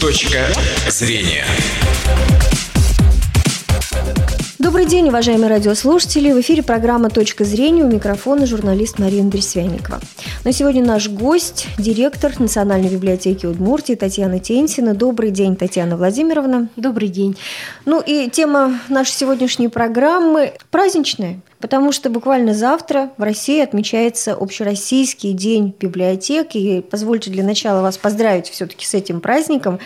Точка 0.00 0.46
зрения. 0.88 1.44
Добрый 4.60 4.86
день, 4.86 5.08
уважаемые 5.08 5.48
радиослушатели. 5.48 6.30
В 6.30 6.40
эфире 6.40 6.62
программа 6.62 7.10
«Точка 7.10 7.42
зрения» 7.44 7.82
у 7.82 7.88
микрофона 7.88 8.46
журналист 8.46 9.00
Марина 9.00 9.28
Дресвяникова. 9.28 10.00
Но 10.44 10.52
сегодня 10.52 10.84
наш 10.84 11.08
гость, 11.08 11.66
директор 11.78 12.32
Национальной 12.38 12.90
библиотеки 12.90 13.46
Удмуртии 13.46 13.94
Татьяна 13.94 14.38
Тенсина. 14.38 14.94
Добрый 14.94 15.32
день, 15.32 15.56
Татьяна 15.56 15.96
Владимировна. 15.96 16.68
Добрый 16.76 17.08
день. 17.08 17.36
Ну 17.84 18.00
и 18.00 18.30
тема 18.30 18.78
нашей 18.88 19.14
сегодняшней 19.14 19.68
программы 19.68 20.52
праздничная, 20.70 21.40
потому 21.60 21.92
что 21.92 22.10
буквально 22.10 22.54
завтра 22.54 23.10
в 23.16 23.22
России 23.22 23.60
отмечается 23.60 24.34
Общероссийский 24.34 25.32
день 25.32 25.74
библиотеки. 25.78 26.58
И 26.58 26.80
позвольте 26.80 27.30
для 27.30 27.44
начала 27.44 27.82
вас 27.82 27.98
поздравить 27.98 28.48
все-таки 28.48 28.86
с 28.86 28.94
этим 28.94 29.20
праздником. 29.20 29.78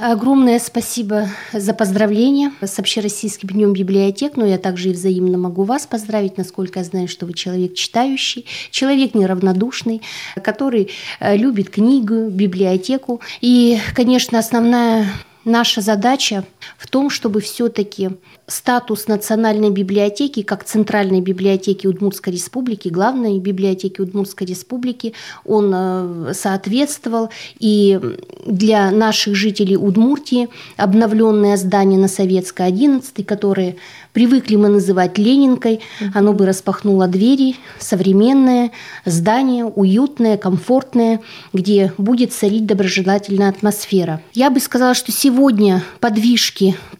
Огромное 0.00 0.58
спасибо 0.58 1.28
за 1.52 1.72
поздравления 1.72 2.52
с 2.60 2.78
Общероссийским 2.78 3.48
днем 3.48 3.72
библиотек, 3.72 4.36
но 4.36 4.44
я 4.44 4.58
также 4.58 4.90
и 4.90 4.92
взаимно 4.92 5.38
могу 5.38 5.62
вас 5.62 5.86
поздравить, 5.86 6.36
насколько 6.36 6.80
я 6.80 6.84
знаю, 6.84 7.06
что 7.06 7.24
вы 7.24 7.34
человек 7.34 7.74
читающий, 7.74 8.46
человек 8.70 9.14
неравнодушный, 9.14 10.02
который 10.42 10.90
э, 11.20 11.36
любит 11.36 11.70
книгу, 11.70 12.28
библиотеку. 12.28 13.20
И, 13.40 13.78
конечно, 13.94 14.40
основная 14.40 15.06
наша 15.44 15.80
задача 15.80 16.44
в 16.78 16.86
том, 16.86 17.10
чтобы 17.10 17.40
все-таки 17.40 18.10
статус 18.46 19.08
Национальной 19.08 19.70
библиотеки 19.70 20.42
как 20.42 20.64
Центральной 20.64 21.20
библиотеки 21.20 21.86
Удмуртской 21.86 22.32
Республики, 22.32 22.88
главной 22.88 23.38
библиотеки 23.38 24.00
Удмуртской 24.00 24.46
Республики, 24.46 25.14
он 25.44 25.72
э, 25.74 26.32
соответствовал. 26.34 27.30
И 27.58 28.00
для 28.46 28.90
наших 28.90 29.34
жителей 29.34 29.76
Удмуртии 29.76 30.48
обновленное 30.76 31.56
здание 31.56 31.98
на 31.98 32.08
Советской 32.08 32.66
11, 32.66 33.26
которое 33.26 33.76
привыкли 34.12 34.56
мы 34.56 34.68
называть 34.68 35.18
Ленинкой, 35.18 35.80
оно 36.14 36.32
бы 36.32 36.46
распахнуло 36.46 37.06
двери, 37.06 37.56
современное 37.78 38.70
здание, 39.04 39.66
уютное, 39.66 40.38
комфортное, 40.38 41.20
где 41.52 41.92
будет 41.98 42.32
царить 42.32 42.64
доброжелательная 42.64 43.50
атмосфера. 43.50 44.22
Я 44.32 44.48
бы 44.50 44.60
сказала, 44.60 44.94
что 44.94 45.12
сегодня 45.12 45.82
подвижки 46.00 46.55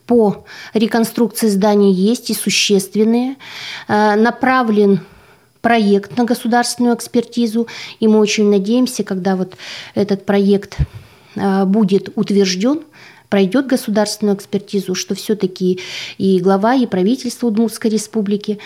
по 0.06 0.44
реконструкции 0.74 1.48
здания 1.48 1.92
есть 1.92 2.30
и 2.30 2.34
существенные. 2.34 3.36
Э, 3.88 4.14
направлен 4.16 5.00
проект 5.60 6.16
на 6.16 6.24
государственную 6.24 6.94
экспертизу, 6.94 7.66
и 7.98 8.06
мы 8.06 8.18
очень 8.18 8.48
надеемся, 8.50 9.02
когда 9.02 9.34
вот 9.34 9.56
этот 9.94 10.24
проект 10.24 10.76
э, 11.34 11.64
будет 11.64 12.10
утвержден, 12.14 12.82
пройдет 13.28 13.66
государственную 13.66 14.36
экспертизу, 14.36 14.94
что 14.94 15.14
все-таки 15.14 15.80
и 16.18 16.38
глава, 16.38 16.74
и 16.74 16.86
правительство 16.86 17.48
Удмуртской 17.48 17.90
республики 17.90 18.58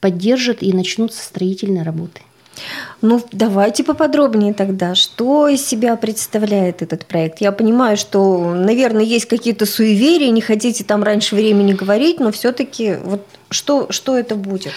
поддержат 0.00 0.62
и 0.62 0.72
начнутся 0.72 1.22
строительные 1.22 1.84
работы. 1.84 2.22
Ну, 3.02 3.22
давайте 3.32 3.84
поподробнее 3.84 4.54
тогда, 4.54 4.94
что 4.94 5.48
из 5.48 5.66
себя 5.66 5.96
представляет 5.96 6.82
этот 6.82 7.06
проект. 7.06 7.40
Я 7.40 7.52
понимаю, 7.52 7.96
что, 7.96 8.54
наверное, 8.54 9.04
есть 9.04 9.26
какие-то 9.26 9.66
суеверия, 9.66 10.30
не 10.30 10.40
хотите 10.40 10.84
там 10.84 11.02
раньше 11.02 11.34
времени 11.34 11.72
говорить, 11.72 12.20
но 12.20 12.32
все-таки 12.32 12.96
вот 13.02 13.26
что, 13.50 13.90
что 13.90 14.16
это 14.18 14.34
будет? 14.34 14.72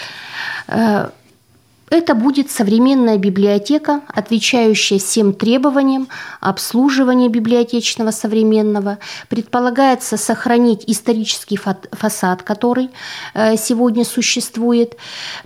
Это 1.91 2.15
будет 2.15 2.49
современная 2.49 3.17
библиотека, 3.17 3.99
отвечающая 4.07 4.97
всем 4.97 5.33
требованиям 5.33 6.07
обслуживания 6.39 7.27
библиотечного 7.27 8.11
современного. 8.11 8.97
Предполагается 9.27 10.15
сохранить 10.15 10.85
исторический 10.87 11.57
фасад, 11.57 12.43
который 12.43 12.91
э, 13.33 13.57
сегодня 13.57 14.05
существует, 14.05 14.95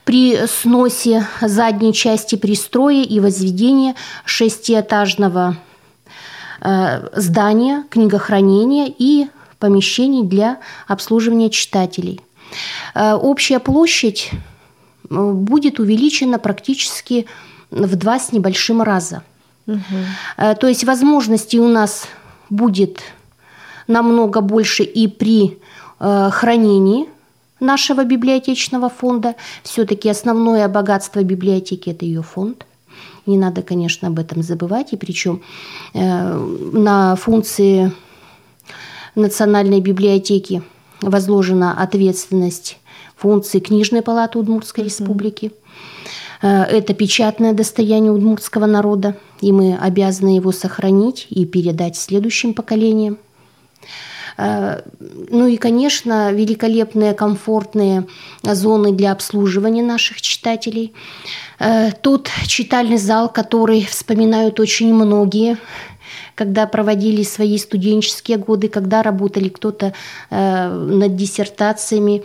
при 0.04 0.46
сносе 0.46 1.26
задней 1.42 1.94
части 1.94 2.36
пристроя 2.36 3.02
и 3.02 3.20
возведении 3.20 3.96
шестиэтажного 4.24 5.58
э, 6.62 7.20
здания, 7.20 7.86
книгохранения 7.90 8.94
и 8.96 9.30
помещений 9.58 10.22
для 10.22 10.60
обслуживания 10.88 11.50
читателей. 11.50 12.22
Э, 12.94 13.14
общая 13.14 13.58
площадь 13.58 14.30
будет 15.10 15.80
увеличена 15.80 16.40
практически 16.40 17.26
в 17.72 17.96
два 17.96 18.20
с 18.20 18.32
небольшим 18.32 18.82
раза. 18.82 19.24
Угу. 19.68 19.80
То 20.38 20.68
есть 20.68 20.84
возможностей 20.84 21.60
у 21.60 21.68
нас 21.68 22.08
будет 22.50 23.00
намного 23.88 24.42
больше 24.42 24.84
и 24.84 25.08
при 25.08 25.58
э, 26.00 26.30
хранении 26.32 27.08
нашего 27.60 28.04
библиотечного 28.04 28.90
фонда. 28.90 29.36
Все-таки 29.64 30.10
основное 30.10 30.68
богатство 30.68 31.24
библиотеки– 31.24 31.90
это 31.92 32.06
ее 32.06 32.22
фонд. 32.22 32.66
Не 33.26 33.38
надо, 33.38 33.62
конечно, 33.62 34.10
об 34.10 34.20
этом 34.20 34.44
забывать. 34.44 34.94
И 34.94 34.98
причем 34.98 35.42
на 35.94 37.16
функции 37.16 37.92
Национальной 39.16 39.80
библиотеки 39.80 40.62
возложена 41.10 41.74
ответственность 41.82 42.78
функции 43.16 43.60
Книжной 43.60 44.02
палаты 44.02 44.40
Удмуртской 44.40 44.84
mm-hmm. 44.84 44.88
республики. 44.88 45.52
Э, 46.42 46.64
это 46.64 46.94
печатное 46.94 47.54
достояние 47.54 48.12
удмуртского 48.12 48.66
народа, 48.66 49.16
и 49.42 49.52
мы 49.52 49.78
обязаны 49.78 50.36
его 50.36 50.52
сохранить 50.52 51.28
и 51.30 51.46
передать 51.46 51.96
следующим 51.96 52.54
поколениям. 52.54 53.18
Э, 54.38 54.82
ну 55.30 55.48
и, 55.48 55.58
конечно, 55.58 56.32
великолепные, 56.32 57.14
комфортные 57.14 58.06
зоны 58.44 58.92
для 58.92 59.12
обслуживания 59.12 59.84
наших 59.84 60.22
читателей. 60.22 60.94
Э, 61.60 61.92
тот 61.92 62.30
читальный 62.48 62.98
зал, 62.98 63.30
который 63.30 63.86
вспоминают 63.86 64.60
очень 64.60 64.94
многие, 64.94 65.58
когда 66.36 66.68
проводили 66.68 67.24
свои 67.24 67.58
студенческие 67.58 68.38
годы, 68.38 68.68
когда 68.68 69.02
работали 69.02 69.50
кто-то 69.50 69.94
над 70.30 71.16
диссертациями. 71.16 72.24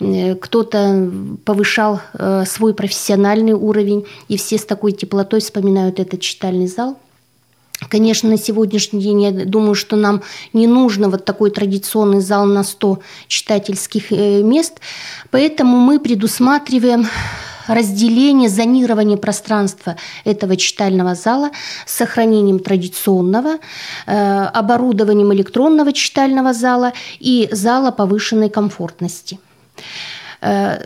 Э, 0.00 0.34
кто-то 0.34 1.10
повышал 1.44 2.00
э, 2.14 2.44
свой 2.46 2.74
профессиональный 2.74 3.52
уровень, 3.52 4.06
и 4.28 4.36
все 4.36 4.58
с 4.58 4.64
такой 4.64 4.92
теплотой 4.92 5.40
вспоминают 5.40 6.00
этот 6.00 6.20
читальный 6.20 6.66
зал. 6.66 6.98
Конечно, 7.88 8.30
на 8.30 8.38
сегодняшний 8.38 9.02
день 9.02 9.22
я 9.22 9.30
думаю, 9.32 9.74
что 9.74 9.96
нам 9.96 10.22
не 10.52 10.66
нужно 10.66 11.08
вот 11.08 11.24
такой 11.24 11.50
традиционный 11.50 12.20
зал 12.20 12.46
на 12.46 12.62
100 12.62 13.00
читательских 13.28 14.12
э, 14.12 14.42
мест, 14.42 14.80
поэтому 15.30 15.76
мы 15.78 16.00
предусматриваем 16.00 17.06
разделение, 17.66 18.48
зонирование 18.48 19.16
пространства 19.16 19.96
этого 20.24 20.56
читального 20.56 21.14
зала 21.14 21.50
с 21.86 21.94
сохранением 21.94 22.58
традиционного, 22.58 23.58
оборудованием 24.06 25.32
электронного 25.32 25.92
читального 25.92 26.52
зала 26.52 26.92
и 27.20 27.48
зала 27.52 27.90
повышенной 27.90 28.50
комфортности. 28.50 29.38
Э, 30.44 30.78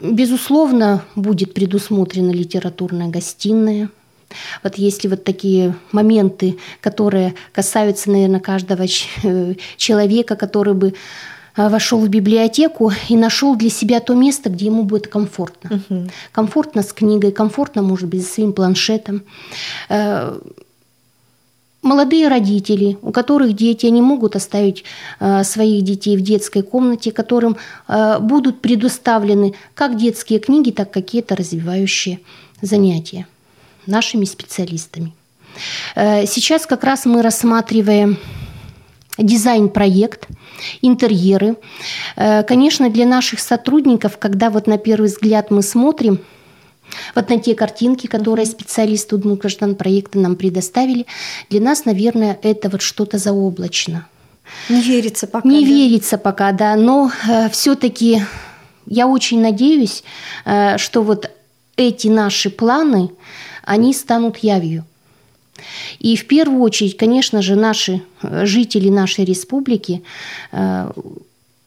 безусловно, 0.00 1.04
будет 1.14 1.54
предусмотрена 1.54 2.32
литературная 2.32 3.08
гостиная. 3.08 3.88
Вот 4.64 4.74
если 4.74 5.06
вот 5.06 5.22
такие 5.22 5.76
моменты, 5.92 6.58
которые 6.80 7.34
касаются, 7.52 8.10
наверное, 8.10 8.40
каждого 8.40 8.84
э, 9.22 9.54
человека, 9.76 10.34
который 10.34 10.74
бы 10.74 10.88
э, 10.88 10.94
вошел 11.56 11.98
в 12.00 12.08
библиотеку 12.08 12.92
и 13.08 13.16
нашел 13.16 13.56
для 13.56 13.70
себя 13.70 14.00
то 14.00 14.14
место, 14.14 14.50
где 14.50 14.66
ему 14.66 14.82
будет 14.82 15.08
комфортно. 15.08 15.82
Угу. 15.88 16.08
Комфортно 16.32 16.82
с 16.82 16.92
книгой, 16.92 17.32
комфортно, 17.32 17.82
может 17.82 18.08
быть, 18.08 18.26
с 18.26 18.34
своим 18.34 18.52
планшетом 18.52 19.22
молодые 21.86 22.28
родители, 22.28 22.98
у 23.00 23.12
которых 23.12 23.54
дети, 23.54 23.86
они 23.86 24.02
могут 24.02 24.36
оставить 24.36 24.84
э, 25.20 25.44
своих 25.44 25.84
детей 25.84 26.16
в 26.16 26.20
детской 26.20 26.62
комнате, 26.62 27.12
которым 27.12 27.56
э, 27.88 28.18
будут 28.20 28.60
предоставлены 28.60 29.54
как 29.74 29.96
детские 29.96 30.38
книги, 30.38 30.70
так 30.70 30.90
и 30.90 30.92
какие-то 30.92 31.36
развивающие 31.36 32.20
занятия 32.60 33.26
нашими 33.86 34.24
специалистами. 34.24 35.12
Э, 35.94 36.26
сейчас 36.26 36.66
как 36.66 36.84
раз 36.84 37.06
мы 37.06 37.22
рассматриваем 37.22 38.18
дизайн-проект, 39.18 40.28
интерьеры. 40.82 41.56
Конечно, 42.16 42.90
для 42.90 43.06
наших 43.06 43.40
сотрудников, 43.40 44.18
когда 44.18 44.50
вот 44.50 44.66
на 44.66 44.78
первый 44.78 45.06
взгляд 45.06 45.50
мы 45.50 45.62
смотрим– 45.62 46.20
вот 47.14 47.28
на 47.28 47.38
те 47.38 47.54
картинки, 47.54 48.06
которые 48.06 48.46
специалисты 48.46 49.16
УДМУ 49.16 49.36
граждан 49.36 49.74
проекта 49.74 50.18
нам 50.18 50.36
предоставили, 50.36 51.06
для 51.50 51.60
нас, 51.60 51.84
наверное, 51.84 52.38
это 52.42 52.68
вот 52.68 52.82
что-то 52.82 53.18
заоблачно. 53.18 54.06
Не 54.68 54.80
верится 54.80 55.26
пока. 55.26 55.48
Не 55.48 55.62
да? 55.62 55.66
верится 55.66 56.18
пока, 56.18 56.52
да. 56.52 56.76
Но 56.76 57.10
э, 57.28 57.48
все-таки 57.50 58.22
я 58.86 59.08
очень 59.08 59.40
надеюсь, 59.40 60.04
э, 60.44 60.78
что 60.78 61.02
вот 61.02 61.30
эти 61.76 62.08
наши 62.08 62.50
планы, 62.50 63.10
они 63.64 63.92
станут 63.92 64.38
явью. 64.38 64.84
И 65.98 66.16
в 66.16 66.26
первую 66.26 66.60
очередь, 66.62 66.96
конечно 66.96 67.42
же, 67.42 67.56
наши 67.56 68.02
жители 68.22 68.88
нашей 68.88 69.24
республики 69.24 70.02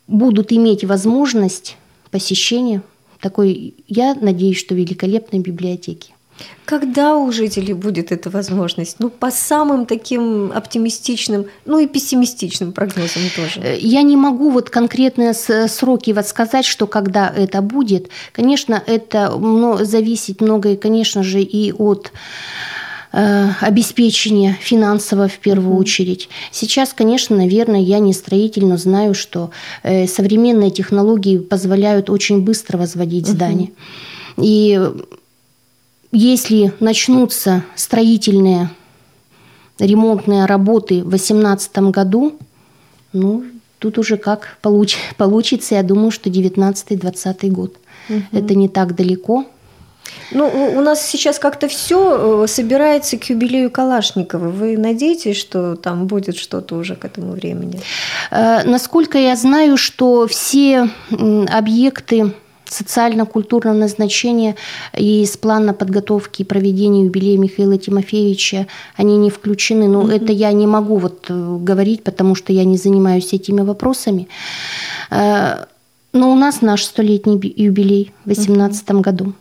будут 0.07 0.51
иметь 0.51 0.83
возможность 0.83 1.77
посещения 2.12 2.81
такой, 3.21 3.75
я 3.88 4.15
надеюсь, 4.15 4.57
что 4.57 4.75
великолепной 4.75 5.39
библиотеки. 5.39 6.13
Когда 6.63 7.18
у 7.18 7.31
жителей 7.33 7.74
будет 7.74 8.13
эта 8.13 8.30
возможность? 8.30 8.97
Ну, 9.00 9.09
по 9.09 9.30
самым 9.30 9.86
таким 9.86 10.53
оптимистичным, 10.53 11.47
ну 11.65 11.80
и 11.80 11.88
пессимистичным 11.88 12.71
прогнозам 12.71 13.24
тоже. 13.36 13.59
Э, 13.59 13.77
я 13.77 14.03
не 14.03 14.15
могу 14.15 14.50
вот 14.50 14.69
конкретные 14.69 15.33
сроки 15.33 16.12
вот 16.12 16.27
сказать, 16.27 16.65
что 16.65 16.88
когда 16.88 17.27
это 17.27 17.62
будет. 17.62 18.09
Конечно, 18.31 18.81
это 18.86 19.38
зависит 19.83 20.39
многое, 20.39 20.77
конечно 20.77 21.24
же, 21.24 21.41
и 21.41 21.74
от 21.74 22.12
Э, 22.12 22.88
обеспечения 23.12 24.58
финансового 24.62 25.28
в 25.28 25.40
первую 25.40 25.76
очередь. 25.78 26.30
Сейчас, 26.52 26.94
конечно, 26.94 27.36
наверное, 27.36 27.80
я 27.82 28.00
не 28.00 28.14
строитель, 28.14 28.66
но 28.66 28.78
знаю, 28.78 29.16
что 29.16 29.50
э, 29.82 30.06
современные 30.08 30.70
технологии 30.70 31.40
позволяют 31.40 32.10
очень 32.10 32.42
быстро 32.42 32.78
возводить 32.78 33.28
здания. 33.28 33.72
И 34.38 34.80
если 36.12 36.74
начнутся 36.80 37.64
строительные 37.76 38.70
ремонтные 39.80 40.46
работы 40.46 41.04
в 41.04 41.10
2018 41.10 41.78
году, 41.90 42.36
ну, 43.14 43.44
тут 43.80 43.98
уже 43.98 44.18
как 44.18 44.58
получ, 44.62 44.98
получится, 45.18 45.76
я 45.76 45.84
думаю, 45.84 46.12
что 46.12 46.30
19-20 46.30 47.50
год. 47.50 47.78
Угу. 48.10 48.22
Это 48.32 48.56
не 48.56 48.70
так 48.70 48.96
далеко. 48.96 49.46
Ну, 50.32 50.48
у 50.78 50.82
нас 50.82 51.06
сейчас 51.06 51.40
как-то 51.40 51.68
все 51.68 52.44
э, 52.44 52.48
собирается 52.48 53.18
к 53.18 53.30
юбилею 53.30 53.72
Калашникова. 53.72 54.50
Вы 54.50 54.78
надеетесь, 54.78 55.38
что 55.38 55.76
там 55.76 56.06
будет 56.06 56.38
что-то 56.38 56.76
уже 56.76 56.96
к 56.96 57.06
этому 57.06 57.32
времени? 57.32 57.82
Э, 58.32 58.64
насколько 58.64 59.18
я 59.18 59.36
знаю, 59.36 59.78
что 59.78 60.28
все 60.28 60.90
объекты 61.52 62.34
социально-культурного 62.66 63.76
назначения 63.76 64.56
и 64.96 65.24
из 65.24 65.36
плана 65.38 65.74
подготовки 65.74 66.44
и 66.44 66.46
проведения 66.46 67.06
юбилея 67.06 67.40
Михаила 67.40 67.80
Тимофеевича 67.80 68.68
они 68.96 69.18
не 69.18 69.32
включены. 69.32 69.88
Но 69.88 70.04
mm-hmm. 70.04 70.16
это 70.16 70.32
я 70.32 70.52
не 70.52 70.68
могу 70.68 70.98
вот 70.98 71.26
э, 71.30 71.58
говорить, 71.60 72.04
потому 72.04 72.36
что 72.36 72.54
я 72.54 72.66
не 72.66 72.78
занимаюсь 72.78 73.34
этими 73.34 73.62
вопросами. 73.62 74.28
Но 76.12 76.32
у 76.32 76.36
нас 76.36 76.62
наш 76.62 76.84
столетний 76.84 77.40
юбилей 77.56 78.12
в 78.26 78.30
2018 78.30 78.84
mm-hmm. 78.84 79.02
году. 79.02 79.34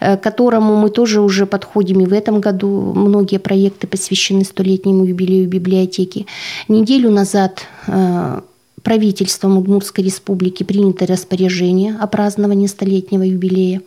Э, 0.00 0.16
к 0.16 0.22
которому 0.22 0.76
мы 0.76 0.90
тоже 0.90 1.20
уже 1.20 1.46
подходим 1.46 2.00
и 2.00 2.06
в 2.06 2.12
этом 2.12 2.40
году. 2.40 2.92
Многие 2.94 3.38
проекты 3.38 3.86
посвящены 3.86 4.44
столетнему 4.44 5.04
юбилею 5.04 5.48
библиотеки. 5.48 6.26
Неделю 6.68 7.10
назад 7.10 7.66
э, 7.86 8.40
правительством 8.82 9.58
Удмуртской 9.58 10.04
республики 10.04 10.62
принято 10.62 11.06
распоряжение 11.06 11.96
о 11.98 12.06
праздновании 12.06 12.66
столетнего 12.66 13.22
юбилея. 13.22 13.80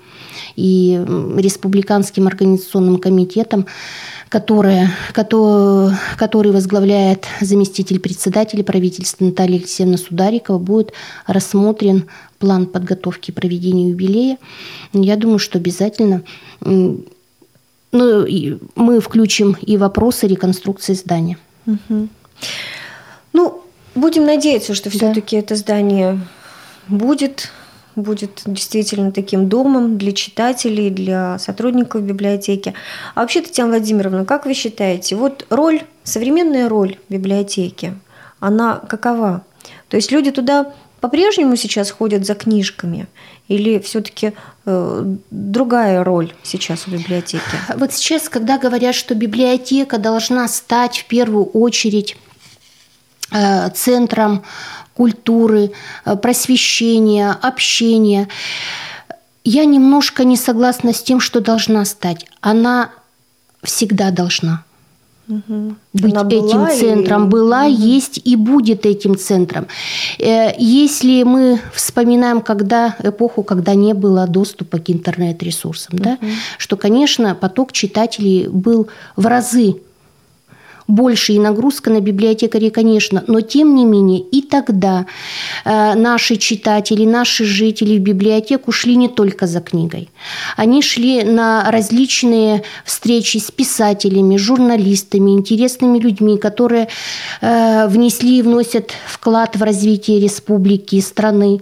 И 0.56 1.00
республиканским 1.38 2.28
организационным 2.28 2.98
комитетом 2.98 3.68
которое, 4.30 4.92
который 5.14 6.52
возглавляет 6.52 7.26
заместитель 7.40 8.00
председателя 8.00 8.64
правительства 8.64 9.26
Наталья 9.26 9.58
Алексеевна 9.58 9.98
Сударикова, 9.98 10.58
будет 10.58 10.94
рассмотрен 11.26 12.10
план 12.40 12.66
подготовки 12.68 13.32
проведения 13.32 13.90
юбилея. 13.90 14.38
Я 14.94 15.16
думаю, 15.16 15.40
что 15.40 15.58
обязательно 15.58 16.24
ну, 17.92 18.58
мы 18.76 19.00
включим 19.00 19.58
и 19.62 19.78
вопросы 19.78 20.28
реконструкции 20.28 20.94
здания. 20.94 21.38
Угу. 21.66 22.08
Ну, 23.34 23.62
будем 23.96 24.26
надеяться, 24.26 24.74
что 24.74 24.90
все-таки 24.90 25.36
да. 25.36 25.42
это 25.42 25.56
здание 25.56 26.20
будет 26.88 27.52
будет 27.98 28.44
действительно 28.46 29.12
таким 29.12 29.50
домом 29.50 29.98
для 29.98 30.12
читателей, 30.12 30.92
для 30.92 31.40
сотрудников 31.40 32.04
библиотеки. 32.04 32.76
А 33.16 33.22
вообще, 33.22 33.42
Татьяна 33.42 33.72
Владимировна, 33.72 34.24
как 34.24 34.46
вы 34.46 34.54
считаете, 34.54 35.16
вот 35.16 35.48
роль, 35.50 35.82
современная 36.04 36.70
роль 36.70 36.98
библиотеки, 37.10 37.96
она 38.40 38.76
какова? 38.76 39.44
То 39.90 39.98
есть 39.98 40.12
люди 40.12 40.30
туда 40.30 40.74
по-прежнему 41.00 41.56
сейчас 41.56 41.92
ходят 41.92 42.26
за 42.26 42.34
книжками 42.34 43.08
или 43.48 43.80
все-таки 43.80 44.34
э, 44.66 45.16
другая 45.32 46.04
роль 46.04 46.34
сейчас 46.44 46.88
у 46.88 46.92
библиотеки? 46.92 47.44
Вот 47.76 47.94
сейчас, 47.94 48.30
когда 48.30 48.58
говорят, 48.58 48.96
что 48.96 49.16
библиотека 49.16 49.98
должна 49.98 50.48
стать 50.48 50.98
в 51.00 51.06
первую 51.06 51.46
очередь 51.46 52.18
э, 53.32 53.70
центром 53.72 54.44
культуры, 54.96 55.72
э, 56.06 56.16
просвещения, 56.16 57.38
общения. 57.42 58.28
Я 59.44 59.66
немножко 59.66 60.24
не 60.24 60.36
согласна 60.36 60.94
с 60.94 61.02
тем, 61.04 61.20
что 61.20 61.40
должна 61.40 61.86
стать. 61.86 62.26
Она 62.42 62.90
всегда 63.64 64.12
должна 64.12 64.64
угу. 65.28 65.76
быть 65.94 66.14
Она 66.14 66.28
этим 66.28 66.68
центром. 66.70 67.26
И... 67.26 67.30
Была, 67.30 67.66
угу. 67.66 67.72
есть 67.72 68.22
и 68.24 68.36
будет 68.36 68.86
этим 68.86 69.18
центром. 69.18 69.68
Э, 70.20 70.52
если 70.58 71.24
мы 71.24 71.60
вспоминаем, 71.74 72.42
когда 72.42 72.96
эпоху, 73.04 73.44
когда 73.44 73.74
не 73.76 73.94
было 73.94 74.28
доступа 74.28 74.80
к 74.80 74.90
интернет-ресурсам, 74.90 75.96
угу. 75.96 76.04
да, 76.04 76.18
что, 76.58 76.78
конечно, 76.78 77.36
поток 77.36 77.72
читателей 77.72 78.48
был 78.48 78.88
в 79.16 79.26
разы 79.26 79.76
больше 80.88 81.34
и 81.34 81.40
нагрузка 81.40 81.90
на 81.90 82.00
библиотекарей, 82.00 82.70
конечно, 82.70 83.24
но 83.28 83.42
тем 83.42 83.76
не 83.76 83.86
менее 83.86 84.22
и 84.22 84.42
тогда 84.42 85.06
э, 85.66 85.94
наши 85.96 86.38
читатели, 86.38 87.06
наши 87.06 87.46
жители 87.46 87.98
в 87.98 88.02
библиотеку 88.02 88.72
шли 88.72 88.96
не 88.96 89.10
только 89.10 89.48
за 89.48 89.60
книгой. 89.60 90.10
Они 90.56 90.82
шли 90.82 91.24
на 91.24 91.70
различные 91.70 92.64
встречи 92.86 93.38
с 93.38 93.52
писателями, 93.52 94.38
журналистами, 94.38 95.32
интересными 95.32 96.00
людьми, 96.00 96.38
которые 96.38 96.88
э, 97.42 97.88
внесли 97.88 98.40
и 98.40 98.42
вносят 98.42 98.92
вклад 99.08 99.56
в 99.56 99.64
развитие 99.64 100.20
республики, 100.20 101.02
страны 101.02 101.62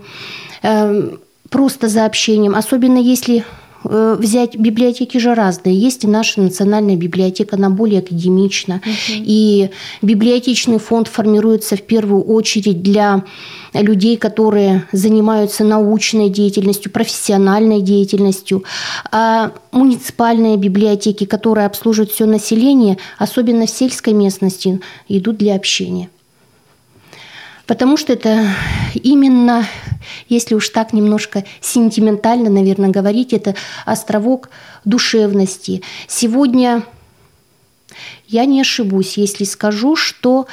эм, 0.61 1.19
просто 1.49 1.87
за 1.87 2.05
общением, 2.05 2.55
особенно 2.55 2.97
если 2.97 3.43
Э, 3.43 3.64
взять 3.85 4.57
библиотеки 4.57 5.17
же 5.17 5.33
разные. 5.33 5.77
Есть 5.77 6.03
и 6.03 6.07
наша 6.07 6.41
национальная 6.41 6.95
библиотека, 6.95 7.55
она 7.55 7.69
более 7.69 7.99
академична. 7.99 8.75
Угу. 8.75 9.23
И 9.25 9.69
библиотечный 10.01 10.79
фонд 10.79 11.07
формируется 11.07 11.75
в 11.75 11.81
первую 11.81 12.23
очередь 12.23 12.81
для 12.81 13.23
людей, 13.73 14.17
которые 14.17 14.87
занимаются 14.91 15.63
научной 15.63 16.29
деятельностью, 16.29 16.91
профессиональной 16.91 17.81
деятельностью. 17.81 18.63
А 19.11 19.51
муниципальные 19.71 20.57
библиотеки, 20.57 21.25
которые 21.25 21.67
обслуживают 21.67 22.11
все 22.11 22.25
население, 22.25 22.97
особенно 23.17 23.65
в 23.65 23.69
сельской 23.69 24.13
местности, 24.13 24.79
идут 25.07 25.37
для 25.37 25.55
общения. 25.55 26.09
Потому 27.67 27.97
что 27.97 28.13
это 28.13 28.47
именно, 28.93 29.65
если 30.29 30.55
уж 30.55 30.69
так 30.69 30.93
немножко 30.93 31.43
сентиментально, 31.61 32.49
наверное, 32.49 32.89
говорить, 32.89 33.33
это 33.33 33.55
островок 33.85 34.49
душевности. 34.83 35.81
Сегодня 36.07 36.83
я 38.27 38.45
не 38.45 38.61
ошибусь, 38.61 39.17
если 39.17 39.43
скажу, 39.43 39.95
что 39.95 40.47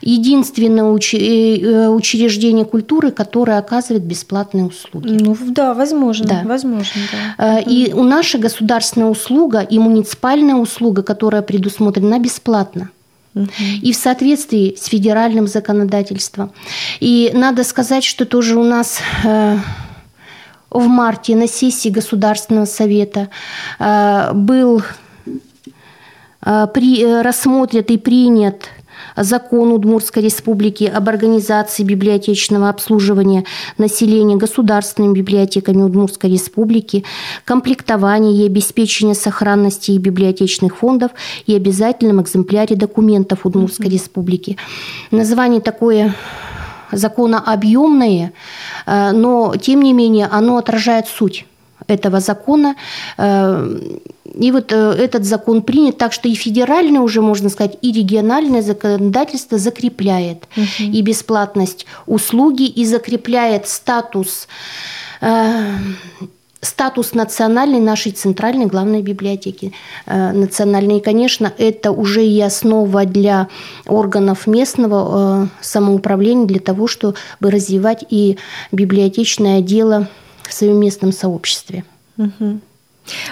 единственное 0.00 0.84
э, 0.84 1.88
учреждение 1.88 2.64
культуры, 2.64 3.10
которое 3.10 3.58
оказывает 3.58 4.04
бесплатные 4.04 4.64
услуги. 4.64 5.08
Ну 5.08 5.36
да, 5.48 5.74
возможно, 5.74 6.26
да. 6.26 6.42
возможно. 6.44 7.00
Да. 7.36 7.58
Э, 7.58 7.62
и 7.62 7.92
у 7.92 8.02
наша 8.02 8.38
государственная 8.38 9.08
услуга 9.08 9.60
и 9.60 9.78
муниципальная 9.78 10.54
услуга, 10.54 11.02
которая 11.02 11.42
предусмотрена, 11.42 12.18
бесплатна 12.18 12.90
и 13.82 13.92
в 13.92 13.96
соответствии 13.96 14.76
с 14.80 14.86
федеральным 14.86 15.46
законодательством. 15.46 16.52
И 17.00 17.30
надо 17.34 17.64
сказать, 17.64 18.04
что 18.04 18.24
тоже 18.24 18.58
у 18.58 18.64
нас 18.64 19.00
э, 19.24 19.58
в 20.70 20.86
марте 20.86 21.36
на 21.36 21.46
сессии 21.46 21.90
Государственного 21.90 22.64
совета 22.64 23.28
э, 23.78 24.32
был 24.32 24.82
э, 26.44 26.66
при, 26.72 27.22
рассмотрен 27.22 27.82
и 27.82 27.98
принят 27.98 28.70
закон 29.16 29.72
Удмуртской 29.72 30.22
республики 30.22 30.84
об 30.84 31.08
организации 31.08 31.82
библиотечного 31.82 32.68
обслуживания 32.68 33.44
населения 33.78 34.36
государственными 34.36 35.14
библиотеками 35.14 35.82
Удмуртской 35.82 36.30
республики, 36.30 37.04
комплектование 37.44 38.44
и 38.44 38.46
обеспечение 38.46 39.14
сохранности 39.14 39.92
библиотечных 39.92 40.76
фондов 40.76 41.12
и 41.46 41.54
обязательном 41.54 42.20
экземпляре 42.20 42.76
документов 42.76 43.46
Удмуртской 43.46 43.90
республики. 43.90 44.56
Название 45.10 45.60
такое 45.60 46.14
закона 46.92 47.40
объемное, 47.40 48.32
э, 48.86 49.12
но 49.12 49.54
тем 49.56 49.82
не 49.82 49.92
менее 49.92 50.26
оно 50.26 50.56
отражает 50.58 51.08
суть 51.08 51.46
этого 51.86 52.20
закона. 52.20 52.76
Э, 53.18 53.78
и 54.34 54.52
вот 54.52 54.72
э, 54.72 54.76
этот 54.76 55.24
закон 55.24 55.62
принят, 55.62 55.98
так 55.98 56.12
что 56.12 56.28
и 56.28 56.34
федеральное 56.34 57.00
уже, 57.00 57.20
можно 57.20 57.48
сказать, 57.48 57.78
и 57.80 57.92
региональное 57.92 58.62
законодательство 58.62 59.58
закрепляет 59.58 60.48
угу. 60.56 60.66
и 60.78 61.02
бесплатность 61.02 61.86
услуги, 62.06 62.66
и 62.66 62.84
закрепляет 62.84 63.68
статус 63.68 64.48
статус 66.60 67.14
национальной 67.14 67.80
нашей 67.80 68.12
центральной 68.12 68.66
главной 68.66 69.00
библиотеки 69.00 69.72
национальной. 70.06 70.98
И, 70.98 71.02
конечно, 71.02 71.52
это 71.56 71.92
уже 71.92 72.26
и 72.26 72.40
основа 72.40 73.06
для 73.06 73.48
органов 73.86 74.46
местного 74.46 75.48
самоуправления 75.60 76.46
для 76.46 76.60
того, 76.60 76.86
чтобы 76.86 77.16
развивать 77.40 78.04
и 78.10 78.36
библиотечное 78.72 79.62
дело 79.62 80.08
в 80.48 80.52
своем 80.52 80.78
местном 80.78 81.12
сообществе. 81.12 81.84
Угу. 82.18 82.60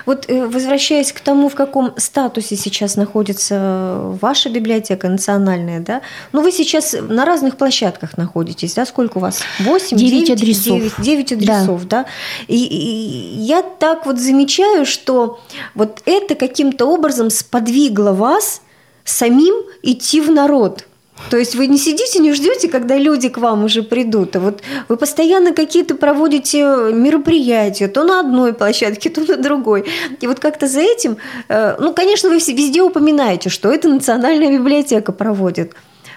Вот 0.06 0.26
э, 0.28 0.46
возвращаясь 0.46 1.12
к 1.12 1.20
тому, 1.20 1.48
в 1.48 1.54
каком 1.54 1.94
статусе 1.96 2.56
сейчас 2.56 2.96
находится 2.96 4.00
ваша 4.20 4.48
библиотека 4.48 5.08
национальная, 5.08 5.80
да? 5.80 6.02
Ну, 6.32 6.42
вы 6.42 6.52
сейчас 6.52 6.94
на 7.00 7.24
разных 7.24 7.56
площадках 7.56 8.16
находитесь, 8.16 8.74
да? 8.74 8.86
Сколько 8.86 9.18
у 9.18 9.20
вас? 9.20 9.40
Восемь, 9.60 9.96
девять 9.96 10.30
адресов. 10.30 10.78
Девять, 10.78 10.92
девять 11.00 11.32
адресов, 11.32 11.88
да? 11.88 12.04
да? 12.04 12.08
И, 12.46 12.64
и 12.64 13.38
я 13.40 13.62
так 13.62 14.06
вот 14.06 14.18
замечаю, 14.18 14.86
что 14.86 15.40
вот 15.74 16.02
это 16.04 16.34
каким-то 16.34 16.86
образом 16.86 17.30
сподвигло 17.30 18.12
вас 18.12 18.62
самим 19.04 19.54
идти 19.82 20.20
в 20.20 20.30
народ– 20.30 20.86
то 21.30 21.36
есть 21.36 21.54
вы 21.54 21.66
не 21.66 21.78
сидите, 21.78 22.18
не 22.18 22.32
ждете, 22.32 22.68
когда 22.68 22.96
люди 22.96 23.28
к 23.28 23.38
вам 23.38 23.64
уже 23.64 23.82
придут, 23.82 24.36
а 24.36 24.40
вот 24.40 24.62
вы 24.88 24.96
постоянно 24.96 25.52
какие-то 25.52 25.94
проводите 25.94 26.60
мероприятия, 26.92 27.88
то 27.88 28.04
на 28.04 28.20
одной 28.20 28.52
площадке, 28.52 29.10
то 29.10 29.20
на 29.22 29.36
другой. 29.36 29.86
И 30.20 30.26
вот 30.26 30.40
как-то 30.40 30.66
за 30.66 30.80
этим, 30.80 31.16
э, 31.48 31.76
ну, 31.78 31.94
конечно, 31.94 32.28
вы 32.28 32.36
везде 32.36 32.82
упоминаете, 32.82 33.50
что 33.50 33.72
это 33.72 33.88
национальная 33.88 34.50
библиотека 34.50 35.12
проводит. 35.12 35.74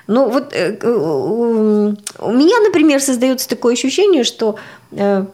Но 0.08 0.30
вот 0.30 0.54
э, 0.54 0.78
у 0.84 2.32
меня, 2.32 2.60
например, 2.62 3.02
создается 3.02 3.50
такое 3.50 3.74
ощущение, 3.74 4.24
что 4.24 4.58
э, 4.92 5.26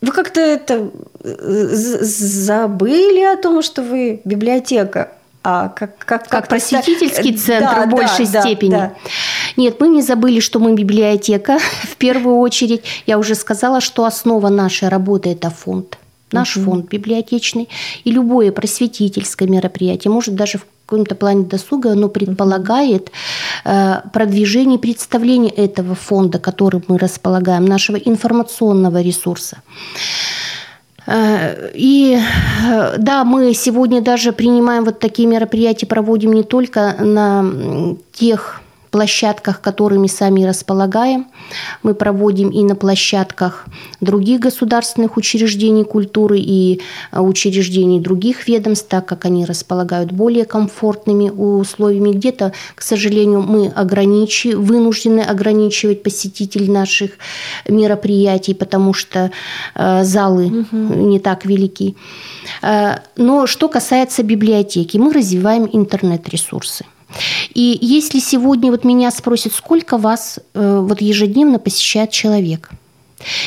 вы 0.00 0.12
как-то 0.12 0.40
это 0.40 0.90
забыли 1.22 3.24
о 3.24 3.36
том, 3.36 3.62
что 3.62 3.82
вы 3.82 4.20
библиотека 4.24 5.12
а, 5.42 5.68
как, 5.68 5.98
как, 5.98 6.28
как 6.28 6.48
просветительский 6.48 7.36
центр 7.36 7.74
да, 7.74 7.86
в 7.86 7.90
большей 7.90 8.26
да, 8.26 8.42
степени. 8.42 8.70
Да, 8.70 8.78
да. 8.78 9.10
Нет, 9.56 9.80
мы 9.80 9.88
не 9.88 10.02
забыли, 10.02 10.40
что 10.40 10.58
мы 10.58 10.74
библиотека 10.74 11.58
в 11.82 11.96
первую 11.96 12.38
очередь. 12.38 12.82
Я 13.06 13.18
уже 13.18 13.34
сказала, 13.34 13.80
что 13.80 14.04
основа 14.04 14.48
нашей 14.48 14.88
работы– 14.88 15.30
это 15.30 15.50
фонд. 15.50 15.98
Наш 16.32 16.56
угу. 16.56 16.66
фонд 16.66 16.88
библиотечный. 16.88 17.68
И 18.04 18.10
любое 18.10 18.52
просветительское 18.52 19.48
мероприятие, 19.48 20.12
может 20.12 20.34
даже 20.34 20.58
в 20.58 20.66
каком-то 20.84 21.14
плане 21.14 21.44
досуга, 21.44 21.92
оно 21.92 22.08
предполагает 22.08 23.10
э, 23.64 24.00
продвижение 24.12 24.78
представления 24.78 25.50
этого 25.50 25.94
фонда, 25.94 26.38
которым 26.38 26.82
мы 26.88 26.98
располагаем, 26.98 27.64
нашего 27.64 27.96
информационного 27.96 29.02
ресурса. 29.02 29.58
Э, 31.08 31.70
и 31.72 32.18
э, 32.18 32.94
да, 32.98 33.24
мы 33.24 33.54
сегодня 33.54 34.02
даже 34.02 34.32
принимаем 34.32 34.84
вот 34.84 34.98
такие 34.98 35.26
мероприятия, 35.26 35.86
проводим 35.86 36.32
не 36.32 36.42
только 36.42 36.96
на 36.98 37.96
тех 38.12 38.60
площадках, 38.90 39.60
которыми 39.60 40.06
сами 40.06 40.44
располагаем. 40.44 41.26
Мы 41.82 41.94
проводим 41.94 42.50
и 42.50 42.62
на 42.62 42.74
площадках 42.74 43.66
других 44.00 44.40
государственных 44.40 45.16
учреждений 45.16 45.84
культуры 45.84 46.38
и 46.38 46.80
э, 47.12 47.20
учреждений 47.20 48.00
других 48.00 48.48
ведомств, 48.48 48.88
так 48.88 49.06
как 49.06 49.24
они 49.24 49.44
располагают 49.44 50.12
более 50.12 50.44
комфортными 50.44 51.30
условиями. 51.30 52.12
Где-то, 52.12 52.52
к 52.74 52.82
сожалению, 52.82 53.42
мы 53.42 53.68
ограничи, 53.68 54.54
вынуждены 54.54 55.20
ограничивать 55.20 56.02
посетителей 56.02 56.68
наших 56.68 57.12
мероприятий, 57.68 58.54
потому 58.54 58.94
что 58.94 59.30
э, 59.74 60.04
залы 60.04 60.46
угу. 60.46 60.94
не 60.94 61.20
так 61.20 61.44
велики. 61.44 61.96
Э, 62.62 62.98
но 63.16 63.46
что 63.46 63.68
касается 63.68 64.22
библиотеки, 64.22 64.98
мы 64.98 65.12
развиваем 65.12 65.68
интернет-ресурсы. 65.72 66.84
И 67.54 67.78
если 67.80 68.18
сегодня 68.18 68.70
вот 68.70 68.84
меня 68.84 69.10
спросят, 69.10 69.54
сколько 69.54 69.98
вас 69.98 70.38
э, 70.54 70.80
вот 70.80 71.00
ежедневно 71.00 71.58
посещает 71.58 72.10
человек, 72.10 72.70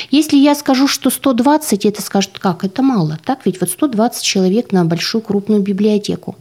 если 0.10 0.38
я 0.38 0.56
скажу, 0.56 0.88
что 0.88 1.10
120, 1.10 1.86
это 1.86 2.02
скажут, 2.02 2.40
как, 2.40 2.66
это 2.66 2.82
мало, 2.82 3.20
так 3.24 3.46
ведь 3.46 3.62
вот 3.62 3.70
120 3.70 4.24
человек 4.24 4.72
на 4.72 4.86
большую 4.86 5.22
крупную 5.22 5.62
библиотеку. 5.62 6.36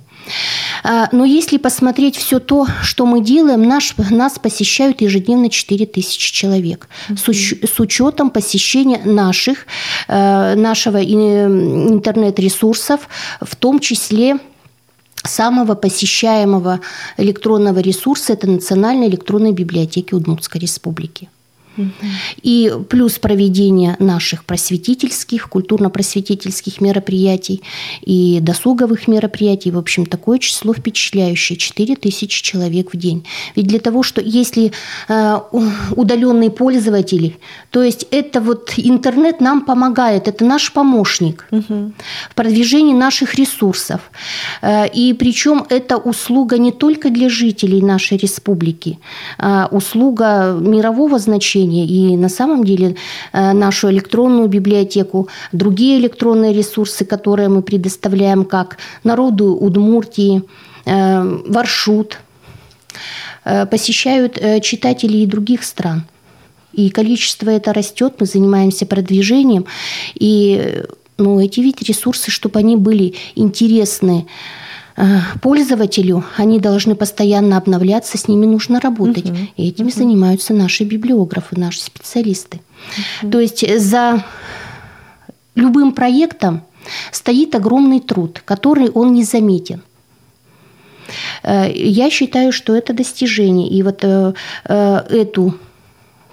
А, 0.83 1.09
но 1.13 1.25
если 1.25 1.57
посмотреть 1.57 2.17
все 2.17 2.41
то, 2.41 2.67
что 2.83 3.07
мы 3.07 3.23
делаем, 3.23 3.63
наш, 3.63 3.95
нас 4.11 4.39
посещают 4.39 5.01
ежедневно 5.01 5.49
4 5.51 5.87
тысячи 5.87 6.33
человек. 6.33 6.89
Mm-hmm. 7.09 7.17
С, 7.17 7.29
уч, 7.29 7.55
с 7.63 7.81
учетом 7.81 8.31
посещения 8.31 9.01
наших, 9.05 9.67
э, 10.09 10.55
нашего 10.57 11.03
интернет-ресурсов, 11.03 13.09
в 13.41 13.57
том 13.57 13.81
числе 13.81 14.39
самого 15.29 15.75
посещаемого 15.75 16.81
электронного 17.17 17.79
ресурса– 17.79 18.33
это 18.35 18.49
Национальной 18.49 19.09
электронной 19.09 19.53
библиотеки 19.53 20.15
Удмуртской 20.15 20.61
республики. 20.61 21.29
И 22.43 22.73
плюс 22.89 23.19
проведение 23.19 23.97
наших 23.99 24.45
просветительских, 24.45 25.49
культурно-просветительских 25.49 26.81
мероприятий 26.81 27.63
и 28.03 28.39
досуговых 28.41 29.09
мероприятий. 29.09 29.71
В 29.71 29.79
общем, 29.79 30.07
такое 30.07 30.39
число 30.39 30.73
впечатляющее. 30.75 31.57
4 31.57 31.97
тысячи 31.97 32.43
человек 32.43 32.93
в 32.93 32.97
день. 32.97 33.27
Ведь 33.57 33.67
для 33.67 33.79
того, 33.79 34.03
что 34.03 34.21
если 34.21 34.73
э, 35.09 35.41
удаленный 35.97 36.51
пользователь, 36.51 37.39
то 37.71 37.83
есть 37.83 38.07
это 38.11 38.41
вот 38.41 38.73
интернет 38.77 39.41
нам 39.41 39.61
помогает, 39.63 40.29
это 40.29 40.45
наш 40.45 40.73
помощник 40.73 41.47
угу. 41.51 41.93
в 42.31 42.35
продвижении 42.35 42.95
наших 42.95 43.35
ресурсов. 43.35 44.01
Э, 44.63 44.89
и 44.89 45.13
причем 45.15 45.65
это 45.69 45.97
услуга 45.97 46.59
не 46.59 46.73
только 46.73 47.11
для 47.11 47.29
жителей 47.29 47.83
нашей 47.83 48.19
республики, 48.19 48.99
а 49.39 49.69
услуга 49.71 50.57
мирового 50.61 51.19
значения, 51.19 51.70
значение. 51.71 51.87
И 51.87 52.17
на 52.17 52.29
самом 52.29 52.65
деле 52.65 52.97
э, 53.33 53.53
нашу 53.53 53.91
электронную 53.91 54.49
библиотеку, 54.49 55.29
другие 55.53 55.99
электронные 55.99 56.53
ресурсы, 56.53 57.05
которые 57.05 57.49
мы 57.49 57.63
предоставляем 57.63 58.45
как 58.45 58.77
народу 59.05 59.55
Удмуртии, 59.55 60.43
э, 60.87 61.41
Варшут, 61.47 62.19
э, 63.45 63.67
посещают 63.67 64.39
читатели 64.63 65.19
и 65.19 65.27
других 65.27 65.65
стран. 65.65 66.03
И 66.73 66.91
количество 66.91 67.51
это 67.51 67.73
растет, 67.73 68.15
мы 68.21 68.27
занимаемся 68.27 68.87
продвижением. 68.87 69.65
И 70.21 70.83
ну, 71.19 71.41
эти 71.41 71.61
ведь 71.61 71.83
ресурсы, 71.83 72.31
чтобы 72.31 72.61
они 72.61 72.77
были 72.77 73.15
интересны 73.37 74.27
пользователю, 75.41 76.25
они 76.37 76.61
должны 76.61 76.95
постоянно 76.95 77.57
обновляться, 77.57 78.19
с 78.19 78.29
ними 78.29 78.47
нужно 78.47 78.81
работать. 78.81 79.31
Угу. 79.31 79.39
И 79.57 79.69
этим 79.69 79.87
угу. 79.87 79.95
занимаются 79.95 80.55
наши 80.55 80.85
библиографы, 80.85 81.59
наши 81.59 81.81
специалисты. 81.81 82.61
Угу. 83.23 83.31
То 83.31 83.41
есть 83.41 83.81
за 83.81 84.25
любым 85.55 85.93
проектом 85.93 86.63
стоит 87.13 87.55
огромный 87.55 88.01
труд, 88.01 88.43
который 88.45 88.91
он 88.91 89.13
не 89.13 89.25
заметен. 89.25 89.83
Э, 91.43 91.71
я 91.73 92.11
считаю, 92.11 92.53
что 92.53 92.75
это 92.75 92.93
достижение. 92.93 93.69
И 93.69 93.83
вот 93.83 94.01
э, 94.03 94.33
эту 94.65 95.55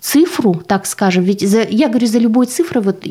цифру, 0.07 0.53
так 0.65 0.85
скажем, 0.85 1.25
ведь 1.25 1.41
за, 1.41 1.63
я 1.63 1.89
говорю, 1.89 2.07
за 2.07 2.19
любой 2.19 2.45
цифрой 2.45 2.81
вот 2.81 3.05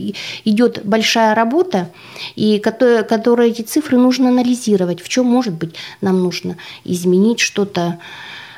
идет 0.45 0.81
большая 0.85 1.35
работа, 1.35 1.91
и 2.37 2.59
которая, 2.59 3.03
которая 3.03 3.49
эти 3.49 3.61
цифры 3.61 3.99
нужно 3.99 4.31
анализировать, 4.31 5.03
в 5.03 5.09
чем 5.09 5.27
может 5.27 5.53
быть 5.53 5.75
нам 6.01 6.23
нужно 6.23 6.57
изменить 6.85 7.41
что-то, 7.41 7.99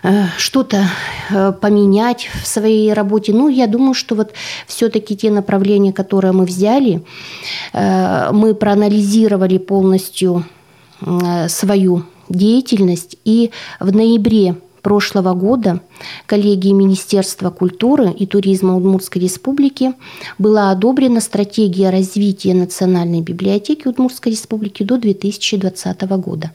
э, 0.04 0.26
что-то 0.36 0.84
э, 1.30 1.52
поменять 1.60 2.30
в 2.40 2.46
своей 2.46 2.92
работе. 2.92 3.32
Ну, 3.32 3.48
я 3.48 3.66
думаю, 3.66 3.94
что 3.94 4.14
вот 4.14 4.32
все-таки 4.68 5.16
те 5.16 5.32
направления, 5.32 5.92
которые 5.92 6.32
мы 6.32 6.44
взяли, 6.44 7.02
э, 7.72 8.30
мы 8.32 8.54
проанализировали 8.54 9.58
полностью 9.58 10.44
свою 11.48 12.02
деятельность, 12.28 13.16
и 13.24 13.50
в 13.78 13.94
ноябре 13.94 14.56
прошлого 14.82 15.34
года 15.34 15.80
коллегией 16.26 16.74
Министерства 16.74 17.50
культуры 17.50 18.10
и 18.10 18.26
туризма 18.26 18.76
Удмуртской 18.76 19.22
республики 19.22 19.92
была 20.38 20.70
одобрена 20.70 21.20
стратегия 21.20 21.90
развития 21.90 22.54
Национальной 22.54 23.20
библиотеки 23.20 23.88
Удмуртской 23.88 24.32
республики 24.32 24.82
до 24.82 24.98
2020 24.98 26.02
года. 26.18 26.52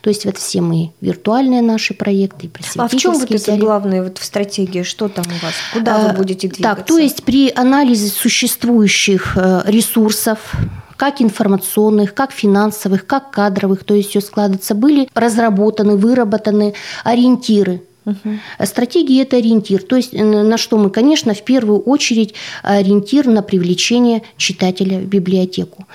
То 0.00 0.10
есть 0.10 0.24
вот 0.24 0.38
все 0.38 0.60
мы 0.60 0.92
виртуальные 1.00 1.62
наши 1.62 1.94
проекты, 1.94 2.50
А 2.76 2.88
в 2.88 2.96
чем 2.96 3.14
вот 3.14 3.30
это 3.30 3.56
главное 3.56 4.02
вот 4.02 4.18
в 4.18 4.24
стратегии? 4.24 4.82
Что 4.82 5.08
там 5.08 5.24
у 5.26 5.44
вас? 5.44 5.54
Куда 5.72 5.98
вы 5.98 6.08
а, 6.08 6.12
будете 6.14 6.48
двигаться? 6.48 6.76
Так, 6.76 6.86
то 6.86 6.98
есть 6.98 7.22
при 7.22 7.50
анализе 7.54 8.08
существующих 8.08 9.36
э, 9.36 9.62
ресурсов, 9.66 10.54
как 11.02 11.20
информационных, 11.20 12.14
как 12.14 12.30
финансовых, 12.30 13.08
как 13.08 13.32
кадровых, 13.32 13.82
то 13.82 13.92
есть 13.92 14.10
все 14.10 14.20
складывается, 14.20 14.76
были 14.76 15.08
разработаны, 15.14 15.96
выработаны 15.96 16.74
ориентиры 17.02 17.82
Угу. 18.04 18.38
Стратегия– 18.64 19.22
это 19.22 19.36
ориентир. 19.36 19.80
То 19.84 19.94
есть 19.94 20.12
на 20.12 20.58
что 20.58 20.76
мы, 20.76 20.90
конечно, 20.90 21.34
в 21.34 21.42
первую 21.42 21.78
очередь 21.78 22.34
ориентир 22.64 23.28
на 23.28 23.42
привлечение 23.42 24.24
читателя 24.36 24.98
в 24.98 25.04
библиотеку, 25.04 25.86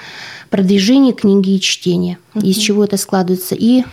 продвижение 0.49 1.11
книги 1.11 1.55
и 1.55 1.59
чтения, 1.59 2.17
угу. 2.33 2.45
из 2.45 2.55
чего 2.55 2.85
это 2.85 2.95
складывается. 2.95 3.55
И 3.55 3.83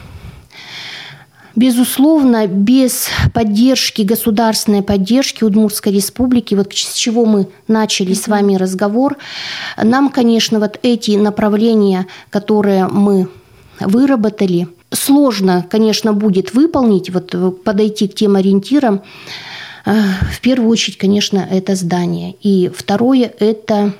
Безусловно, 1.56 2.48
без 2.48 3.08
поддержки, 3.32 4.02
государственной 4.02 4.82
поддержки 4.82 5.44
Удмуртской 5.44 5.92
республики, 5.92 6.56
вот 6.56 6.72
с 6.72 6.94
чего 6.94 7.24
мы 7.24 7.48
начали 7.68 8.12
с 8.12 8.26
вами 8.26 8.56
разговор, 8.56 9.16
нам, 9.80 10.08
конечно, 10.08 10.58
вот 10.58 10.80
эти 10.82 11.12
направления, 11.12 12.06
которые 12.30 12.88
мы 12.88 13.28
выработали, 13.78 14.66
сложно, 14.90 15.64
конечно, 15.70 16.12
будет 16.12 16.54
выполнить, 16.54 17.10
вот 17.10 17.34
э, 17.34 17.50
подойти 17.50 18.08
к 18.08 18.14
тем 18.14 18.34
ориентирам. 18.34 19.02
Э, 19.84 19.92
в 20.32 20.40
первую 20.40 20.70
очередь, 20.70 20.98
конечно, 20.98 21.46
это 21.48 21.76
здание. 21.76 22.34
И 22.42 22.70
второе– 22.74 23.32
это 23.38 23.92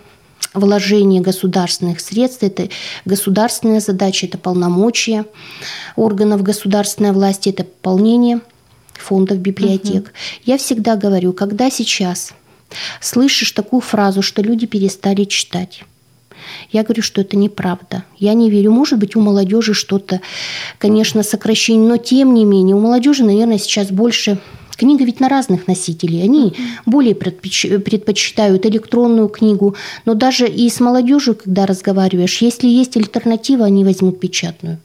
вложение 0.55 1.21
государственных 1.21 2.01
средств, 2.01 2.43
это 2.43 2.69
государственная 3.05 3.81
задача, 3.81 4.27
это 4.27 4.39
полномочия 4.39 5.27
органов 5.97 6.43
государственной 6.43 7.13
власти, 7.13 7.51
это 7.51 7.65
пополнение 7.65 8.41
фондов 8.95 9.39
библиотек. 9.39 10.05
Угу. 10.05 10.11
Я 10.45 10.59
всегда 10.59 10.97
говорю, 10.97 11.33
когда 11.33 11.71
сейчас 11.71 12.33
слышишь 13.01 13.51
такую 13.53 13.81
фразу, 13.81 14.23
что 14.23 14.43
люди 14.43 14.67
перестали 14.67 15.25
читать, 15.25 15.83
я 16.71 16.83
говорю, 16.83 17.03
что 17.03 17.21
это 17.21 17.37
неправда. 17.37 18.05
Я 18.19 18.35
не 18.35 18.51
верю. 18.51 18.71
Может 18.71 18.99
быть, 18.99 19.17
у 19.17 19.21
молодежи 19.21 19.75
что-то, 19.75 20.21
конечно, 20.79 21.23
сокращение, 21.23 21.89
но 21.89 21.97
тем 21.97 22.35
не 22.35 22.45
менее, 22.45 22.77
у 22.77 22.81
молодежи, 22.81 23.25
наверное, 23.25 23.59
сейчас 23.59 23.91
больше 23.91 24.39
Книга 24.77 25.05
ведь 25.05 25.21
на 25.21 25.29
разных 25.29 25.67
носителей. 25.69 26.23
Они 26.23 26.55
более 26.87 27.15
предпочитают 27.15 28.67
электронную 28.67 29.29
книгу. 29.29 29.77
Но 30.05 30.15
даже 30.15 30.49
и 30.49 30.69
с 30.69 30.81
молодежью, 30.81 31.35
когда 31.35 31.67
разговариваешь, 31.67 32.43
если 32.43 32.69
есть 32.69 32.97
альтернатива, 32.97 33.65
они 33.65 33.85
возьмут 33.85 34.21
печатную. 34.21 34.79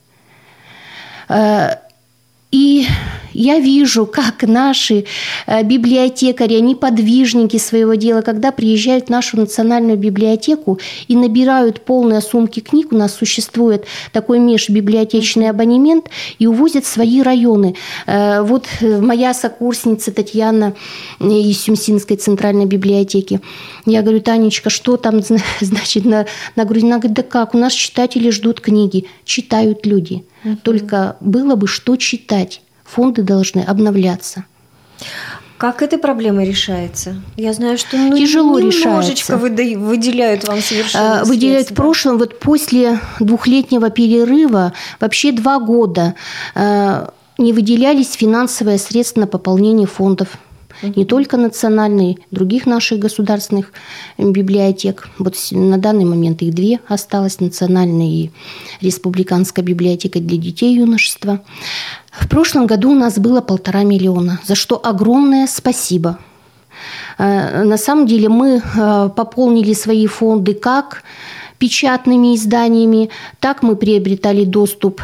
И 2.51 2.88
я 3.34 3.60
вижу, 3.60 4.08
как 4.08 4.41
наши 4.44 5.06
э, 5.46 5.63
библиотекари, 5.63 6.56
они 6.56 6.74
подвижники 6.74 7.58
своего 7.58 7.94
дела, 7.94 8.22
когда 8.22 8.51
приезжают 8.51 9.06
в 9.06 9.10
нашу 9.10 9.38
национальную 9.38 9.98
библиотеку 9.98 10.79
и 11.08 11.15
набирают 11.15 11.82
полные 11.82 12.22
сумки 12.22 12.60
книг, 12.60 12.91
у 12.91 12.96
нас 12.96 13.13
существует 13.13 13.86
такой 14.12 14.39
межбиблиотечный 14.39 15.50
абонемент, 15.50 16.10
и 16.39 16.48
увозят 16.48 16.86
в 16.86 16.88
свои 16.88 17.22
районы. 17.22 17.75
Э, 18.08 18.41
вот 18.41 18.65
э, 18.82 19.00
моя 19.00 19.36
сокурсница 19.36 20.12
Татьяна 20.12 20.74
из 21.20 21.62
Сюмсинской 21.62 22.18
центральной 22.18 22.65
библиотеки. 22.65 23.41
Я 23.86 24.01
говорю, 24.01 24.22
Танечка, 24.22 24.72
что 24.72 24.98
там 24.98 25.22
значит 25.62 26.03
на, 26.03 26.25
на 26.56 26.65
груди? 26.65 26.88
Она 26.88 26.98
говорит, 26.98 27.15
да 27.15 27.24
как, 27.24 27.53
у 27.53 27.60
нас 27.60 27.74
читатели 27.74 28.32
ждут 28.32 28.60
книги. 28.60 29.06
Читают 29.24 29.86
люди. 29.86 30.24
Угу. 30.43 30.58
Только 30.63 31.17
было 31.19 31.55
бы 31.55 31.67
что 31.67 31.96
читать 31.96 32.62
фонды 32.84 33.24
должны 33.24 33.62
обновляться. 33.62 34.46
Как 35.58 35.81
эта 35.81 35.98
проблема 35.98 36.46
решается? 36.46 37.22
Я 37.36 37.51
знаю, 37.51 37.77
что 37.77 37.98
ну, 37.98 38.17
тяжело 38.17 38.60
немножечко 38.60 39.34
решается. 39.34 39.38
выделяют 39.38 40.48
вам 40.48 40.62
совершенно. 40.62 41.19
А, 41.19 41.25
выделяют 41.25 41.67
средства. 41.67 41.74
в 41.74 41.77
прошлом, 41.77 42.17
вот 42.17 42.39
после 42.39 43.00
двухлетнего 43.19 43.89
перерыва, 43.89 44.72
вообще 45.01 45.34
два 45.34 45.60
года 45.60 46.15
а, 46.55 47.13
не 47.38 47.51
выделялись 47.51 48.13
финансовые 48.13 48.77
средства 48.77 49.22
на 49.22 49.27
пополнение 49.27 49.86
фондов 49.86 50.29
не 50.82 51.06
только 51.06 51.38
национальной, 51.38 52.18
других 52.32 52.66
наших 52.66 53.00
государственных 53.00 53.72
библиотек. 54.17 55.10
Вот 55.17 55.36
на 55.52 55.78
данный 55.78 56.06
момент 56.06 56.41
их 56.41 56.54
две 56.54 56.80
осталось, 56.88 57.39
национальная 57.39 58.08
и 58.08 58.30
республиканская 58.82 59.63
библиотека 59.63 60.20
для 60.20 60.38
детей 60.38 60.74
и 60.74 60.80
юношества. 60.80 61.41
В 62.12 62.28
прошлом 62.28 62.65
году 62.67 62.91
у 62.91 62.96
нас 62.96 63.20
было 63.20 63.41
полтора 63.41 63.84
миллиона, 63.84 64.39
за 64.43 64.56
что 64.56 64.80
огромное 64.84 65.48
спасибо. 65.48 66.17
Э, 67.17 67.63
на 67.63 67.78
самом 67.78 68.08
деле 68.08 68.30
мы 68.30 68.62
э, 68.62 69.10
пополнили 69.15 69.74
свои 69.74 70.08
фонды 70.08 70.54
как 70.54 71.04
печатными 71.58 72.36
изданиями, 72.36 73.10
так 73.39 73.63
мы 73.63 73.76
приобретали 73.76 74.46
доступ 74.46 75.02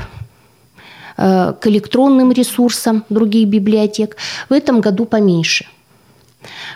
к 1.16 1.60
электронным 1.64 2.32
ресурсам 2.32 3.06
других 3.10 3.48
библиотек. 3.48 4.18
В 4.50 4.54
этом 4.54 4.82
году 4.82 5.06
поменьше. 5.06 5.66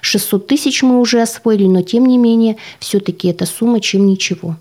600 0.01 0.47
тысяч 0.47 0.83
мы 0.83 0.99
уже 0.99 1.21
освоили, 1.21 1.65
но 1.65 1.81
тем 1.81 2.05
не 2.05 2.17
менее, 2.17 2.57
все-таки 2.79 3.27
эта 3.27 3.45
сумма 3.45 3.79
чем 3.79 4.07
ничего. 4.07 4.55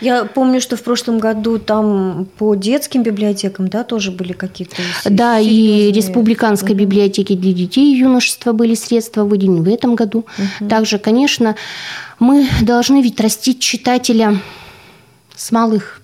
Я 0.00 0.24
помню, 0.24 0.60
что 0.60 0.76
в 0.76 0.82
прошлом 0.82 1.18
году 1.18 1.58
там 1.58 2.26
по 2.36 2.56
детским 2.56 3.04
библиотекам, 3.04 3.68
да, 3.68 3.84
тоже 3.84 4.10
были 4.10 4.32
какие-то. 4.32 4.74
Да, 5.04 5.38
серьезные... 5.38 5.90
и 5.90 5.92
республиканской 5.92 6.72
угу. 6.72 6.80
библиотеки 6.80 7.34
для 7.34 7.52
детей 7.52 7.94
и 7.94 7.98
юношества 7.98 8.52
были 8.52 8.74
средства 8.74 9.24
выделены 9.24 9.62
в 9.62 9.72
этом 9.72 9.94
году. 9.94 10.26
Угу. 10.60 10.68
Также, 10.68 10.98
конечно, 10.98 11.54
мы 12.18 12.48
должны 12.60 13.02
ведь 13.02 13.20
растить 13.20 13.60
читателя 13.60 14.40
с 15.36 15.52
малых 15.52 16.02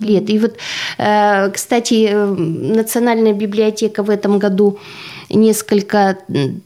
лет. 0.00 0.30
И 0.30 0.38
вот, 0.38 0.56
э, 0.98 1.50
кстати, 1.50 2.12
Национальная 2.12 3.32
библиотека 3.32 4.02
в 4.02 4.10
этом 4.10 4.38
году 4.38 4.78
несколько 5.30 6.18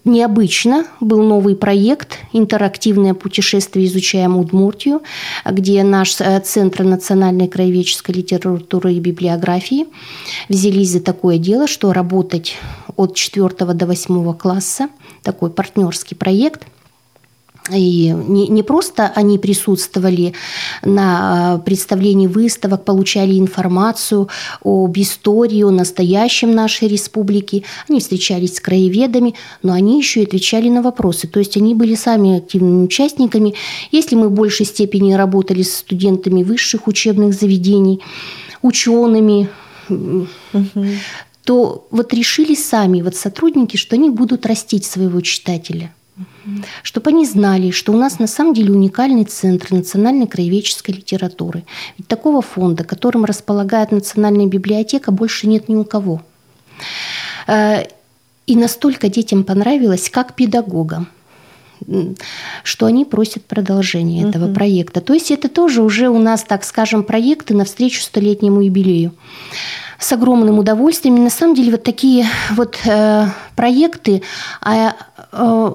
необычно. 0.05 0.85
Был 1.01 1.23
новый 1.23 1.57
проект 1.57 2.19
«Интерактивное 2.33 3.15
путешествие. 3.15 3.87
Изучаем 3.87 4.37
Удмуртию», 4.37 5.03
где 5.45 5.83
наш 5.83 6.21
э, 6.21 6.41
Центр 6.41 6.85
национальной 6.85 7.49
краеведческой 7.49 8.17
литературы 8.17 8.95
и 8.95 9.01
библиографии 9.01 9.87
взялись 10.49 10.91
за 10.91 11.01
такое 11.01 11.39
дело, 11.39 11.67
что 11.67 11.93
работать 11.93 12.57
от 12.97 13.15
4 13.15 13.49
до 13.75 13.87
8 13.87 14.35
класса, 14.35 14.89
такой 15.23 15.51
партнерский 15.51 16.15
проект– 16.15 16.63
и 17.71 18.09
не, 18.09 18.49
не 18.49 18.63
просто 18.63 19.13
они 19.15 19.39
присутствовали 19.39 20.35
на 20.83 21.55
а, 21.55 21.59
представлении 21.59 22.27
выставок, 22.27 22.85
получали 22.85 23.39
информацию 23.39 24.29
об 24.65 24.99
истории, 24.99 25.63
о 25.63 25.71
настоящем 25.71 26.55
нашей 26.55 26.89
республики, 26.89 27.65
они 27.89 28.01
встречались 28.01 28.57
с 28.57 28.61
краеведами, 28.61 29.35
но 29.63 29.75
они 29.75 29.99
еще 29.99 30.21
и 30.21 30.27
отвечали 30.27 30.69
на 30.69 30.83
вопросы. 30.83 31.29
То 31.29 31.39
есть 31.39 31.57
они 31.57 31.75
были 31.75 31.95
сами 31.95 32.39
активными 32.39 32.85
участниками. 32.85 33.55
Если 33.93 34.17
мы 34.17 34.29
в 34.29 34.33
большей 34.33 34.67
степени 34.67 35.15
работали 35.15 35.63
с 35.63 35.77
студентами 35.77 36.43
высших 36.43 36.89
учебных 36.89 37.33
заведений, 37.33 38.01
учеными, 38.61 39.49
угу. 39.89 40.27
то 41.45 41.87
вот 41.93 42.13
решили 42.13 42.57
сами 42.57 43.03
вот 43.03 43.15
сотрудники, 43.15 43.77
что 43.77 43.95
они 43.95 44.11
будут 44.11 44.47
растить 44.47 44.85
своего 44.85 45.21
читателя– 45.21 45.95
чтобы 46.83 47.11
они 47.11 47.27
знали, 47.27 47.71
что 47.71 47.93
у 47.93 47.97
нас 47.97 48.19
на 48.19 48.27
самом 48.27 48.55
деле 48.55 48.73
уникальный 48.73 49.25
центр 49.25 49.73
национальной 49.73 50.27
краеведческой 50.27 50.97
литературы. 50.97 51.65
Ведь 51.99 52.07
такого 52.07 52.43
фонда, 52.43 52.85
которым 52.85 53.25
располагает 53.25 53.93
Национальная 53.93 54.47
библиотека, 54.47 55.11
больше 55.11 55.47
нет 55.47 55.69
ни 55.69 55.77
у 55.77 55.85
кого. 55.85 56.23
Э, 57.47 57.85
и 58.47 58.57
настолько 58.57 59.09
детям 59.09 59.45
понравилось, 59.45 60.11
как 60.11 60.35
педагогам 60.35 61.09
что 62.63 62.87
они 62.87 63.05
просят 63.05 63.45
продолжения 63.45 64.29
этого 64.29 64.47
угу. 64.47 64.55
проекта. 64.55 65.01
То 65.01 65.15
есть 65.15 65.33
это 65.33 65.49
тоже 65.49 65.83
уже 65.83 66.09
у 66.09 66.19
нас, 66.19 66.45
так 66.45 66.63
скажем, 66.63 67.03
проекты 67.03 67.55
навстречу 67.55 68.03
столетнему 68.03 68.61
юбилею 68.61 69.13
с 69.99 70.13
огромным 70.13 70.59
удовольствием. 70.59 71.17
И 71.17 71.21
на 71.21 71.31
самом 71.31 71.55
деле 71.55 71.73
вот 71.73 71.83
такие 71.83 72.27
вот 72.53 72.79
э, 72.85 73.27
проекты, 73.57 74.23
а, 74.61 74.95
э, 75.33 75.73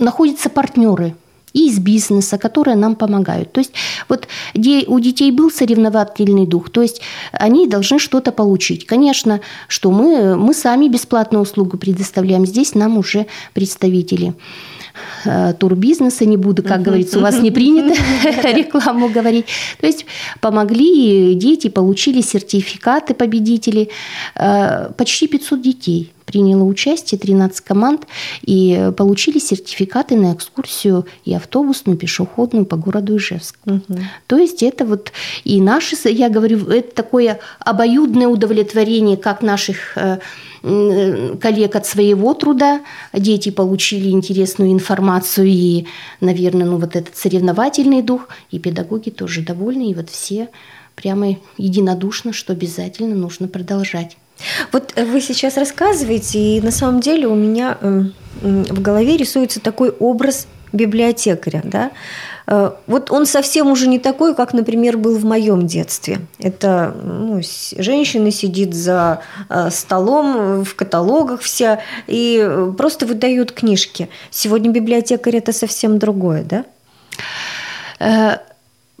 находятся 0.00 0.48
партнеры 0.50 1.14
и 1.52 1.68
из 1.68 1.78
бизнеса, 1.78 2.38
которые 2.38 2.76
нам 2.76 2.94
помогают. 2.94 3.52
То 3.52 3.60
есть 3.60 3.72
вот 4.08 4.28
у 4.54 5.00
детей 5.00 5.30
был 5.32 5.50
соревновательный 5.50 6.46
дух, 6.46 6.70
то 6.70 6.82
есть 6.82 7.00
они 7.32 7.66
должны 7.66 7.98
что-то 7.98 8.32
получить. 8.32 8.86
Конечно, 8.86 9.40
что 9.68 9.90
мы, 9.90 10.36
мы 10.36 10.54
сами 10.54 10.88
бесплатную 10.88 11.42
услугу 11.42 11.76
предоставляем, 11.76 12.46
здесь 12.46 12.74
нам 12.74 12.98
уже 12.98 13.26
представители 13.52 14.34
турбизнеса, 15.58 16.24
не 16.24 16.36
буду, 16.36 16.62
как 16.62 16.82
говорится, 16.82 17.18
у 17.18 17.22
вас 17.22 17.40
не 17.40 17.50
принято 17.50 17.94
рекламу 18.48 19.08
говорить. 19.08 19.46
То 19.80 19.86
есть 19.86 20.06
помогли, 20.40 21.34
дети 21.34 21.68
получили 21.68 22.20
сертификаты 22.20 23.14
победителей, 23.14 23.90
э, 24.34 24.90
почти 24.96 25.26
500 25.26 25.62
детей 25.62 26.12
приняло 26.30 26.62
участие 26.62 27.18
13 27.18 27.60
команд 27.60 28.06
и 28.42 28.92
получили 28.96 29.40
сертификаты 29.40 30.14
на 30.14 30.32
экскурсию 30.32 31.06
и 31.24 31.34
автобусную, 31.34 31.96
и 31.96 32.00
пешеходную 32.00 32.66
по 32.66 32.76
городу 32.76 33.16
Ижевск. 33.16 33.56
Угу. 33.66 33.98
То 34.28 34.36
есть 34.36 34.62
это 34.62 34.84
вот 34.84 35.12
и 35.42 35.60
наши, 35.60 35.96
я 36.08 36.28
говорю, 36.28 36.68
это 36.68 36.94
такое 36.94 37.40
обоюдное 37.58 38.28
удовлетворение 38.28 39.16
как 39.16 39.42
наших 39.42 39.98
э, 39.98 40.18
коллег 40.62 41.76
от 41.76 41.86
своего 41.86 42.34
труда. 42.34 42.82
Дети 43.12 43.50
получили 43.50 44.10
интересную 44.10 44.72
информацию 44.72 45.46
и, 45.46 45.86
наверное, 46.20 46.66
ну 46.66 46.76
вот 46.78 46.96
этот 46.96 47.16
соревновательный 47.16 48.02
дух, 48.02 48.28
и 48.50 48.58
педагоги 48.58 49.10
тоже 49.10 49.42
довольны, 49.42 49.90
и 49.90 49.94
вот 49.94 50.10
все 50.10 50.48
прямо 50.94 51.36
единодушно, 51.56 52.32
что 52.32 52.52
обязательно 52.52 53.14
нужно 53.14 53.48
продолжать. 53.48 54.16
Вот 54.72 54.92
э, 54.96 55.04
вы 55.04 55.20
сейчас 55.20 55.56
рассказываете, 55.56 56.38
и 56.38 56.60
на 56.60 56.70
самом 56.70 57.00
деле 57.00 57.26
у 57.26 57.34
меня 57.34 57.78
эм, 57.80 58.12
в 58.42 58.80
голове 58.80 59.16
рисуется 59.16 59.60
такой 59.60 59.90
образ 59.90 60.46
библиотекаря, 60.72 61.62
да, 61.64 61.90
э, 61.90 61.90
вот 62.86 63.12
он 63.12 63.26
совсем 63.26 63.70
уже 63.70 63.86
не 63.86 64.00
такой, 64.00 64.34
как, 64.34 64.52
например, 64.52 64.98
был 64.98 65.16
в 65.16 65.24
моем 65.24 65.68
детстве. 65.68 66.20
Это 66.40 66.94
ну, 67.00 67.40
женщина 67.78 68.32
сидит 68.32 68.74
за 68.74 69.20
э, 69.48 69.70
столом 69.70 70.64
в 70.64 70.74
каталогах 70.74 71.42
вся 71.42 71.80
и 72.08 72.48
просто 72.76 73.06
выдают 73.06 73.52
книжки. 73.52 74.08
Сегодня 74.30 74.70
библиотекарь 74.70 75.36
это 75.36 75.52
совсем 75.52 75.98
другое, 75.98 76.44
да? 76.44 78.40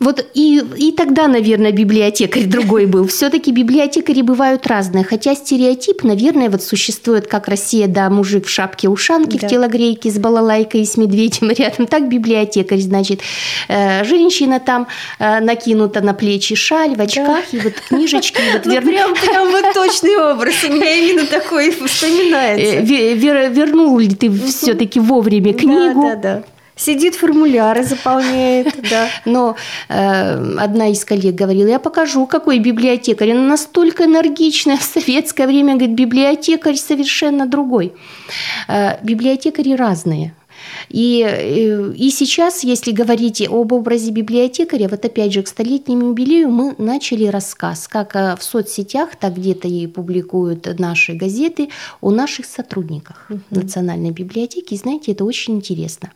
Вот 0.00 0.26
и, 0.32 0.62
и 0.78 0.92
тогда, 0.92 1.28
наверное, 1.28 1.72
библиотекарь 1.72 2.46
другой 2.46 2.86
был. 2.86 3.06
Все-таки 3.06 3.52
библиотекари 3.52 4.22
бывают 4.22 4.66
разные. 4.66 5.04
Хотя 5.04 5.34
стереотип, 5.34 6.04
наверное, 6.04 6.48
вот 6.48 6.62
существует, 6.62 7.26
как 7.26 7.48
Россия, 7.48 7.86
да, 7.86 8.08
мужик 8.08 8.46
в 8.46 8.48
шапке-ушанке, 8.48 9.38
да. 9.38 9.46
в 9.46 9.50
телогрейке 9.50 10.10
с 10.10 10.18
балалайкой 10.18 10.80
и 10.80 10.84
с 10.86 10.96
медведем 10.96 11.50
рядом. 11.56 11.86
Так 11.86 12.08
библиотекарь, 12.08 12.80
значит, 12.80 13.20
э, 13.68 14.02
женщина 14.04 14.58
там 14.58 14.88
э, 15.18 15.40
накинута 15.40 16.00
на 16.00 16.14
плечи 16.14 16.54
шаль, 16.54 16.96
в 16.96 17.00
очках, 17.00 17.44
да. 17.52 17.58
и 17.58 17.60
вот 17.60 17.74
книжечки. 17.74 18.40
Вот 18.54 18.62
ну, 18.64 18.72
вер... 18.72 18.82
прям, 18.82 19.14
прям 19.14 19.50
вот 19.50 19.74
точный 19.74 20.16
образ. 20.16 20.54
У 20.64 20.72
меня 20.72 20.94
именно 20.94 21.26
такой 21.26 21.72
вспоминается. 21.72 22.76
Э, 22.76 22.82
вер, 22.82 23.50
вернул 23.50 23.98
ли 23.98 24.14
ты 24.14 24.30
все-таки 24.30 24.98
вовремя 24.98 25.52
книгу? 25.52 26.02
Да, 26.02 26.16
да, 26.16 26.22
да. 26.22 26.42
Сидит 26.80 27.14
формуляры, 27.14 27.82
заполняет, 27.82 28.74
да. 28.90 29.08
Но 29.26 29.54
э, 29.90 30.56
одна 30.58 30.88
из 30.88 31.04
коллег 31.04 31.34
говорила, 31.34 31.68
я 31.68 31.78
покажу, 31.78 32.26
какой 32.26 32.58
библиотекарь. 32.58 33.32
Она 33.32 33.42
настолько 33.42 34.04
энергичная. 34.04 34.78
В 34.78 34.82
советское 34.82 35.46
время, 35.46 35.74
говорит, 35.74 35.94
библиотекарь 35.94 36.76
совершенно 36.76 37.46
другой. 37.46 37.92
Э, 38.66 38.96
библиотекари 39.02 39.74
разные. 39.74 40.32
И, 40.88 41.24
э, 41.26 41.92
и 41.94 42.10
сейчас, 42.10 42.64
если 42.64 42.92
говорить 42.92 43.40
об 43.48 43.72
образе 43.72 44.10
библиотекаря, 44.10 44.88
вот 44.88 45.04
опять 45.04 45.32
же 45.32 45.42
к 45.42 45.48
столетнему 45.48 46.08
юбилею 46.08 46.50
мы 46.50 46.74
начали 46.78 47.26
рассказ, 47.26 47.88
как 47.88 48.16
э, 48.16 48.36
в 48.36 48.42
соцсетях, 48.42 49.16
так 49.16 49.36
где-то 49.36 49.68
и 49.68 49.86
публикуют 49.86 50.66
наши 50.78 51.14
газеты 51.14 51.68
о 52.00 52.10
наших 52.10 52.46
сотрудниках 52.46 53.26
угу. 53.28 53.40
Национальной 53.50 54.10
библиотеки. 54.10 54.74
И 54.74 54.76
знаете, 54.76 55.12
это 55.12 55.24
очень 55.24 55.56
интересно. 55.56 56.10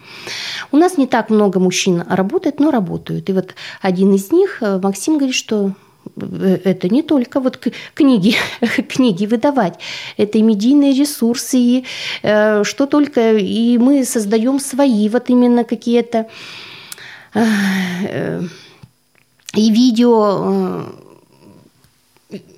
У 0.73 0.77
нас 0.77 0.99
не 0.99 1.07
так 1.07 1.31
много 1.31 1.61
мужчин 1.61 2.03
работает, 2.09 2.61
но 2.61 2.71
работают. 2.71 3.31
И 3.31 3.33
вот 3.33 3.55
один 3.81 4.15
из 4.15 4.33
них, 4.33 4.59
э, 4.61 4.81
Максим, 4.83 5.19
говорит, 5.19 5.37
что 5.37 5.73
это 6.17 6.89
не 6.89 7.03
только 7.03 7.41
вот 7.41 7.59
книги, 7.95 8.37
книги 8.89 9.27
выдавать, 9.27 9.79
это 10.17 10.39
и 10.39 10.43
медийные 10.43 10.93
ресурсы, 10.93 11.59
и 11.59 11.85
э, 12.23 12.65
что 12.65 12.87
только, 12.87 13.35
и 13.35 13.79
мы 13.79 14.05
создаем 14.05 14.61
свои 14.61 15.09
вот 15.09 15.31
именно 15.31 15.65
какие-то 15.65 16.27
э, 17.35 18.43
и 19.55 19.71
видео 19.71 21.04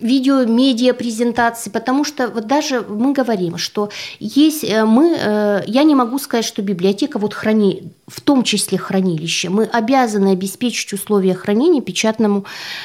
видео, 0.01 0.45
медиа 0.45 0.95
презентации, 0.95 1.71
потому 1.71 2.05
что 2.05 2.29
вот 2.29 2.47
даже 2.47 2.83
мы 2.83 3.13
говорим, 3.13 3.59
что 3.59 3.91
есть 4.19 4.65
э, 4.65 4.85
мы, 4.85 5.17
э, 5.19 5.63
я 5.67 5.83
не 5.83 5.95
могу 5.95 6.19
сказать, 6.19 6.45
что 6.45 6.63
библиотека 6.63 7.19
вот 7.19 7.35
храни, 7.35 7.93
в 8.07 8.21
том 8.21 8.43
числе 8.43 8.79
хранилище, 8.79 9.49
мы 9.49 9.65
обязаны 9.65 10.31
обеспечить 10.33 10.93
условия 10.93 11.35
хранения 11.35 11.83
печатному 11.83 12.45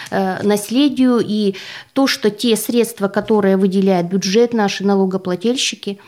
э, 0.09 0.43
наследию 0.43 1.19
и 1.19 1.55
то, 1.93 2.07
что 2.07 2.29
те 2.29 2.55
средства, 2.55 3.07
которые 3.07 3.57
выделяет 3.57 4.09
бюджет 4.09 4.53
наши 4.53 4.85
налогоплательщики, 4.85 5.99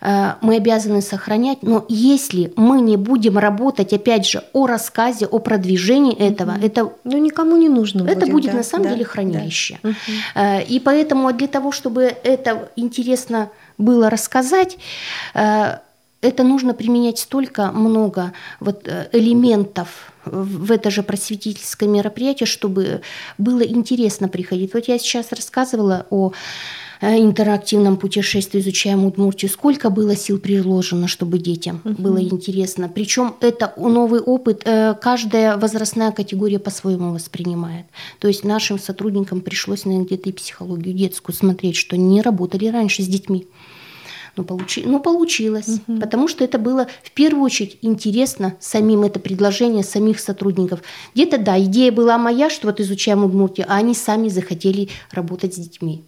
мы 0.00 0.56
обязаны 0.56 1.02
сохранять, 1.02 1.62
но 1.62 1.84
если 1.88 2.52
мы 2.56 2.80
не 2.80 2.96
будем 2.96 3.38
работать, 3.38 3.92
опять 3.92 4.26
же, 4.26 4.44
о 4.52 4.66
рассказе, 4.66 5.26
о 5.26 5.38
продвижении 5.38 6.14
этого, 6.16 6.52
mm-hmm. 6.52 6.66
это... 6.66 6.92
Ну, 7.04 7.18
никому 7.18 7.56
не 7.56 7.68
нужно 7.68 8.02
Это 8.08 8.20
будет, 8.20 8.32
будет 8.32 8.50
да, 8.52 8.58
на 8.58 8.62
самом 8.62 8.84
да, 8.84 8.90
деле 8.90 9.04
хранилище. 9.04 9.78
Да. 9.82 9.90
Mm-hmm. 9.90 10.66
И 10.66 10.80
поэтому 10.80 11.32
для 11.32 11.48
того, 11.48 11.72
чтобы 11.72 12.14
это 12.22 12.70
интересно 12.76 13.50
было 13.78 14.10
рассказать, 14.10 14.78
э, 15.34 15.78
это 16.20 16.42
нужно 16.42 16.74
применять 16.74 17.18
столько 17.18 17.70
много 17.72 18.32
вот 18.60 18.88
элементов 19.12 20.12
в 20.24 20.72
это 20.72 20.90
же 20.90 21.02
просветительское 21.02 21.88
мероприятие, 21.88 22.46
чтобы 22.46 23.02
было 23.38 23.62
интересно 23.62 24.28
приходить. 24.28 24.74
Вот 24.74 24.88
я 24.88 24.98
сейчас 24.98 25.30
рассказывала 25.32 26.06
о 26.10 26.32
Э, 26.32 26.32
интерактивном 27.00 27.96
путешествии 27.96 28.60
изучаем 28.60 29.04
Удмуртию, 29.04 29.50
сколько 29.50 29.90
было 29.90 30.16
сил 30.16 30.38
приложено, 30.38 31.08
чтобы 31.08 31.38
детям 31.38 31.80
угу. 31.84 32.02
было 32.02 32.22
интересно. 32.22 32.88
Причем 32.88 33.34
это 33.40 33.72
новый 33.76 34.20
опыт, 34.20 34.62
э, 34.64 34.94
каждая 35.00 35.56
возрастная 35.56 36.12
категория 36.12 36.58
по-своему 36.58 37.12
воспринимает. 37.12 37.86
То 38.18 38.28
есть 38.28 38.44
нашим 38.44 38.78
сотрудникам 38.78 39.40
пришлось, 39.40 39.84
наверное, 39.84 40.06
где-то 40.06 40.30
и 40.30 40.32
психологию 40.32 40.94
детскую 40.94 41.34
смотреть, 41.34 41.76
что 41.76 41.96
не 41.96 42.22
работали 42.22 42.66
раньше 42.66 43.02
с 43.02 43.06
детьми. 43.06 43.46
Но, 44.36 44.44
получи, 44.44 44.82
но 44.84 45.00
получилось, 45.00 45.80
угу. 45.86 45.98
потому 45.98 46.28
что 46.28 46.44
это 46.44 46.58
было 46.58 46.86
в 47.02 47.10
первую 47.12 47.42
очередь 47.42 47.78
интересно 47.80 48.54
самим 48.60 49.02
это 49.02 49.18
предложение 49.18 49.82
самих 49.82 50.20
сотрудников. 50.20 50.80
Где-то, 51.14 51.38
да, 51.38 51.58
идея 51.58 51.90
была 51.90 52.18
моя, 52.18 52.50
что 52.50 52.66
вот 52.66 52.80
изучаем 52.80 53.24
Удмуртию, 53.24 53.66
а 53.68 53.76
они 53.76 53.94
сами 53.94 54.28
захотели 54.28 54.90
работать 55.10 55.54
с 55.54 55.58
детьми. 55.58 56.04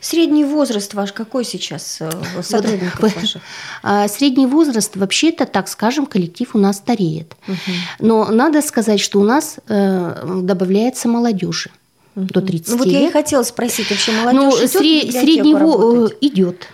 Средний 0.00 0.44
возраст 0.44 0.94
ваш 0.94 1.12
какой 1.12 1.44
сейчас 1.44 1.98
э, 2.00 2.10
сотрудников 2.42 3.00
вот, 3.00 3.14
ваших? 3.14 3.42
А, 3.82 4.08
средний 4.08 4.46
возраст, 4.46 4.96
вообще-то, 4.96 5.46
так 5.46 5.68
скажем, 5.68 6.06
коллектив 6.06 6.54
у 6.54 6.58
нас 6.58 6.78
стареет. 6.78 7.34
Угу. 7.46 7.56
Но 8.00 8.24
надо 8.26 8.62
сказать, 8.62 9.00
что 9.00 9.20
у 9.20 9.24
нас 9.24 9.56
э, 9.68 10.40
добавляется 10.42 11.08
молодежи 11.08 11.70
угу. 12.14 12.26
до 12.26 12.40
30 12.40 12.68
ну, 12.68 12.76
вот 12.78 12.86
лет. 12.86 13.02
я 13.02 13.08
и 13.08 13.12
хотела 13.12 13.42
спросить, 13.42 13.90
вообще 13.90 14.12
молодежь 14.12 14.40
ну, 14.40 14.50
идет 14.50 14.70
сред, 14.70 15.12
среднего 15.12 16.10
идет. 16.20 16.68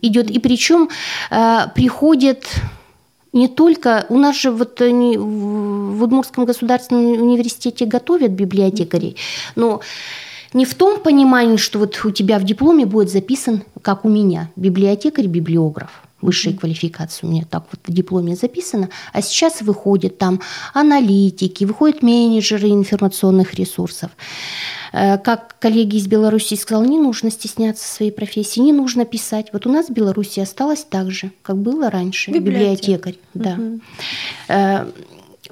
Идет. 0.00 0.30
И 0.30 0.38
причем 0.38 0.88
э, 1.30 1.58
приходит 1.74 2.46
не 3.32 3.48
только... 3.48 4.06
У 4.08 4.18
нас 4.18 4.36
же 4.36 4.50
вот 4.50 4.80
в 4.80 6.02
Удмуртском 6.02 6.46
государственном 6.46 7.22
университете 7.22 7.84
готовят 7.84 8.30
библиотекарей, 8.30 9.16
но 9.56 9.82
не 10.52 10.64
в 10.64 10.74
том 10.74 11.00
понимании, 11.00 11.56
что 11.56 11.78
вот 11.78 11.98
у 12.04 12.10
тебя 12.10 12.38
в 12.38 12.44
дипломе 12.44 12.86
будет 12.86 13.10
записан, 13.10 13.62
как 13.82 14.04
у 14.04 14.08
меня, 14.08 14.50
библиотекарь-библиограф 14.56 16.02
высшей 16.22 16.54
квалификации 16.54 17.26
у 17.26 17.30
меня 17.30 17.44
так 17.48 17.64
вот 17.70 17.80
в 17.86 17.92
дипломе 17.92 18.36
записано, 18.36 18.88
а 19.12 19.22
сейчас 19.22 19.60
выходят 19.60 20.18
там 20.18 20.40
аналитики, 20.72 21.64
выходят 21.64 22.02
менеджеры 22.02 22.68
информационных 22.68 23.54
ресурсов. 23.54 24.10
Э, 24.92 25.18
как 25.18 25.56
коллеги 25.58 25.96
из 25.96 26.06
Беларуси 26.06 26.54
сказал, 26.54 26.84
не 26.84 26.98
нужно 26.98 27.30
стесняться 27.30 27.86
своей 27.86 28.10
профессии, 28.10 28.60
не 28.60 28.72
нужно 28.72 29.04
писать. 29.04 29.48
Вот 29.52 29.66
у 29.66 29.70
нас 29.70 29.88
в 29.88 29.92
Беларуси 29.92 30.40
осталось 30.40 30.84
так 30.88 31.10
же, 31.10 31.30
как 31.42 31.58
было 31.58 31.90
раньше, 31.90 32.30
библиотекарь. 32.30 33.18
Mm-hmm. 33.34 33.80
Да 34.48 34.86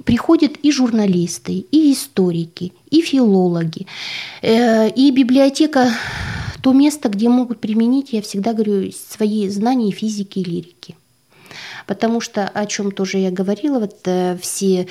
приходят 0.04 0.56
и 0.62 0.72
журналисты, 0.72 1.64
и 1.70 1.92
историки, 1.92 2.72
и 2.90 3.00
филологи. 3.00 3.86
Э, 4.42 4.88
и 4.90 5.10
библиотека– 5.10 5.92
то 6.64 6.72
место, 6.72 7.10
где 7.10 7.28
могут 7.28 7.60
применить, 7.60 8.14
я 8.14 8.22
всегда 8.22 8.54
говорю, 8.54 8.90
свои 8.90 9.50
знания 9.50 9.92
физики 9.92 10.38
и 10.38 10.44
лирики. 10.44 10.96
Потому 11.86 12.22
что, 12.22 12.48
о 12.48 12.64
чем 12.64 12.90
тоже 12.90 13.18
я 13.18 13.30
говорила, 13.30 13.80
вот 13.80 13.98
э, 14.06 14.38
все 14.40 14.88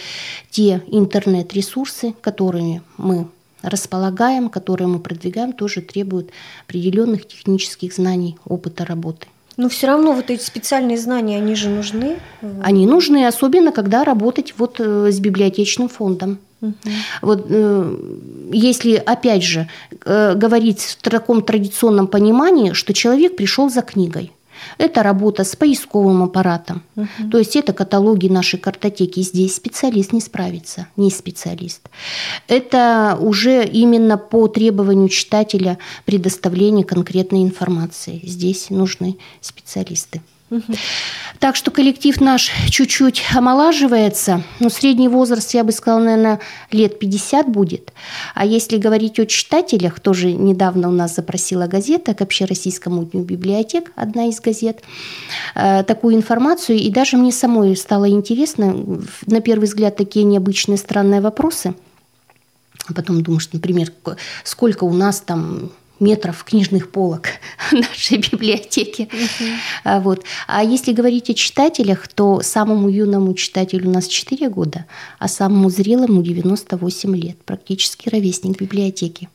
те 0.52 0.84
интернет-ресурсы, 0.86 2.14
которыми 2.22 2.84
мы 2.98 3.28
располагаем, 3.64 4.50
которые 4.50 4.88
мы 4.88 5.00
продвигаем, 5.00 5.52
тоже 5.52 5.82
требуют 5.82 6.30
определенных 6.68 7.28
технических 7.28 7.92
знаний, 7.96 8.38
опыта 8.46 8.86
работы. 8.86 9.26
Но 9.58 9.70
все 9.70 9.88
равно 9.88 10.14
вот 10.14 10.30
эти 10.30 10.42
специальные 10.42 10.98
знания, 10.98 11.38
они 11.38 11.56
же 11.56 11.70
нужны. 11.70 12.18
Они 12.62 12.86
нужны, 12.86 13.28
особенно 13.28 13.72
когда 13.72 14.04
работать 14.04 14.54
вот 14.58 14.80
э, 14.80 15.12
с 15.12 15.20
библиотечным 15.20 15.90
фондом. 15.90 16.40
Угу. 16.62 16.74
Вот 17.22 17.46
э, 17.50 17.98
если, 18.52 18.96
опять 18.96 19.44
же, 19.44 19.70
э, 20.06 20.34
говорить 20.36 20.98
в 21.00 21.10
таком 21.10 21.42
традиционном 21.42 22.08
понимании, 22.08 22.74
что 22.74 22.94
человек 22.94 23.36
пришел 23.36 23.70
за 23.70 23.82
книгой– 23.82 24.32
это 24.78 25.04
работа 25.04 25.44
с 25.44 25.56
поисковым 25.56 26.24
аппаратом. 26.24 26.84
Угу. 26.96 27.30
То 27.32 27.38
есть 27.38 27.56
это 27.56 27.74
каталоги 27.74 28.28
нашей 28.28 28.60
картотеки. 28.60 29.22
Здесь 29.22 29.56
специалист 29.56 30.14
не 30.14 30.22
справится, 30.22 30.88
не 30.98 31.12
специалист. 31.12 31.82
Это 32.48 33.18
уже 33.20 33.66
именно 33.66 34.18
по 34.18 34.48
требованию 34.48 35.10
читателя 35.10 35.78
предоставление 36.06 36.86
конкретной 36.86 37.44
информации. 37.44 38.22
Здесь 38.24 38.70
нужны 38.70 39.18
специалисты. 39.42 40.22
Так 41.40 41.56
что 41.58 41.72
коллектив 41.72 42.22
наш 42.22 42.52
чуть-чуть 42.70 43.24
омолаживается. 43.36 44.44
Ну, 44.60 44.70
средний 44.70 45.10
возраст, 45.10 45.54
я 45.54 45.64
бы 45.64 45.72
сказала, 45.72 46.02
наверное, 46.02 46.40
лет 46.72 47.00
50 47.00 47.50
будет. 47.50 47.92
А 48.34 48.46
если 48.46 48.78
говорить 48.78 49.20
о 49.20 49.26
читателях, 49.26 50.00
тоже 50.00 50.32
недавно 50.32 50.88
у 50.88 50.92
нас 50.92 51.16
запросила 51.16 51.68
газета 51.68 52.14
к 52.14 52.22
общероссийскому 52.22 53.04
дню 53.04 53.24
библиотек, 53.24 53.92
одна 53.96 54.30
из 54.30 54.40
газет, 54.40 54.84
э, 55.56 55.84
такую 55.84 56.16
информацию. 56.16 56.78
И 56.78 56.90
даже 56.90 57.18
мне 57.18 57.32
самой 57.32 57.76
стало 57.76 58.10
интересно, 58.10 58.76
на 59.26 59.42
первый 59.42 59.66
взгляд, 59.66 59.98
такие 59.98 60.24
необычные 60.24 60.78
странные 60.78 61.20
вопросы. 61.20 61.74
А 62.88 62.94
потом 62.94 63.22
думаешь, 63.22 63.50
например, 63.52 63.92
сколько 64.44 64.84
у 64.84 64.94
нас 64.94 65.22
там 65.22 65.72
метров 66.04 66.44
книжных 66.44 66.92
полок 66.92 67.28
нашей 67.72 68.18
библиотеки. 68.18 69.10
Uh-huh. 69.12 70.02
Вот. 70.02 70.24
А 70.48 70.64
если 70.64 70.94
говорить 70.94 71.30
о 71.30 71.34
читателях, 71.34 72.08
то 72.08 72.42
самому 72.42 72.90
юному 72.90 73.34
читателю 73.34 73.90
у 73.90 73.94
нас 73.94 74.08
4 74.08 74.50
года, 74.50 74.86
а 75.20 75.28
самому 75.28 75.70
зрелому 75.70 76.22
98 76.22 77.16
лет, 77.16 77.38
практически 77.44 78.10
ровесник 78.10 78.60
библиотеки. 78.60 79.30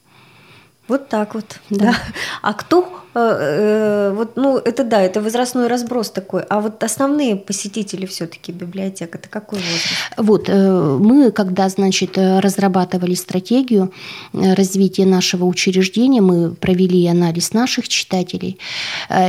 Вот 0.89 1.09
так 1.09 1.35
вот, 1.35 1.61
да. 1.71 1.79
да. 1.79 1.97
А 2.41 2.55
кто, 2.55 2.89
э, 3.15 3.19
э, 3.19 4.13
вот, 4.17 4.37
ну, 4.37 4.57
это 4.57 4.85
да, 4.85 5.03
это 5.03 5.21
возрастной 5.21 5.67
разброс 5.67 6.11
такой, 6.11 6.43
а 6.49 6.61
вот 6.61 6.83
основные 6.83 7.37
посетители 7.37 8.07
все-таки 8.07 8.53
библиотек, 8.53 9.15
это 9.15 9.29
какой 9.29 9.59
возраст? 9.59 9.87
Вот, 10.17 10.49
э, 10.49 10.99
мы, 10.99 11.31
когда, 11.31 11.69
значит, 11.69 12.17
разрабатывали 12.17 13.15
стратегию 13.15 13.93
развития 14.33 15.05
нашего 15.05 15.45
учреждения, 15.45 16.23
мы 16.23 16.55
провели 16.55 17.07
анализ 17.07 17.53
наших 17.53 17.89
читателей. 17.89 18.59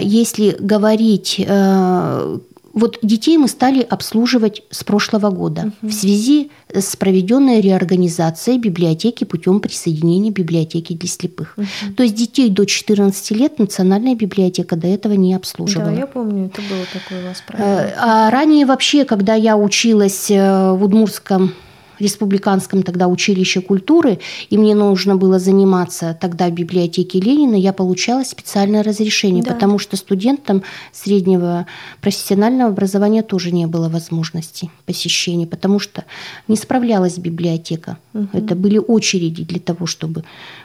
Если 0.01 0.55
говорить 0.59 1.43
э, 1.45 2.37
вот 2.79 2.97
детей 3.01 3.37
мы 3.37 3.47
стали 3.47 3.81
обслуживать 3.81 4.63
с 4.71 4.83
прошлого 4.83 5.29
года 5.29 5.71
угу. 5.81 5.91
в 5.91 5.93
связи 5.93 6.51
с 6.73 6.95
проведенной 6.95 7.61
реорганизацией 7.61 8.57
библиотеки 8.57 9.23
путем 9.23 9.59
присоединения 9.59 10.31
библиотеки 10.31 10.93
для 10.93 11.09
слепых. 11.09 11.53
Угу. 11.57 11.93
То 11.97 12.03
есть 12.03 12.15
детей 12.15 12.49
до 12.49 12.65
14 12.65 13.31
лет 13.31 13.59
Национальная 13.59 14.15
библиотека 14.15 14.75
до 14.75 14.87
этого 14.87 15.13
не 15.13 15.33
обслуживала. 15.33 15.91
Да, 15.91 15.97
я 15.97 16.07
помню, 16.07 16.47
это 16.47 16.61
было 16.61 16.85
такое 16.91 17.23
у 17.23 17.27
вас 17.27 17.43
правило. 17.45 17.67
Э, 17.67 17.93
а 17.97 18.29
ранее 18.29 18.65
вообще, 18.65 19.05
когда 19.05 19.35
я 19.35 19.57
училась 19.57 20.31
э, 20.31 20.71
в 20.71 20.83
Удмурском 20.83 21.53
республиканском 21.99 22.83
тогда 22.83 23.07
училище 23.07 23.61
культуры, 23.61 24.19
и 24.49 24.57
мне 24.57 24.75
нужно 24.75 25.15
было 25.15 25.39
заниматься 25.39 26.17
тогда 26.19 26.47
в 26.47 26.53
библиотеке 26.53 27.19
Ленина, 27.19 27.55
я 27.55 27.73
получала 27.73 28.23
специальное 28.23 28.83
разрешение, 28.83 29.43
да. 29.43 29.53
потому 29.53 29.79
что 29.79 29.97
студентам 29.97 30.63
среднего 30.91 31.65
профессионального 32.01 32.71
образования 32.71 33.23
тоже 33.23 33.51
не 33.51 33.67
было 33.67 33.89
возможности 33.89 34.69
посещения, 34.85 35.47
потому 35.47 35.79
что 35.79 36.05
не 36.47 36.55
справлялась 36.55 37.17
библиотека. 37.17 37.97
Угу. 38.13 38.29
Это 38.33 38.55
были 38.55 38.77
очереди 38.77 39.43
для 39.43 39.59
того, 39.59 39.85
чтобы 39.85 40.23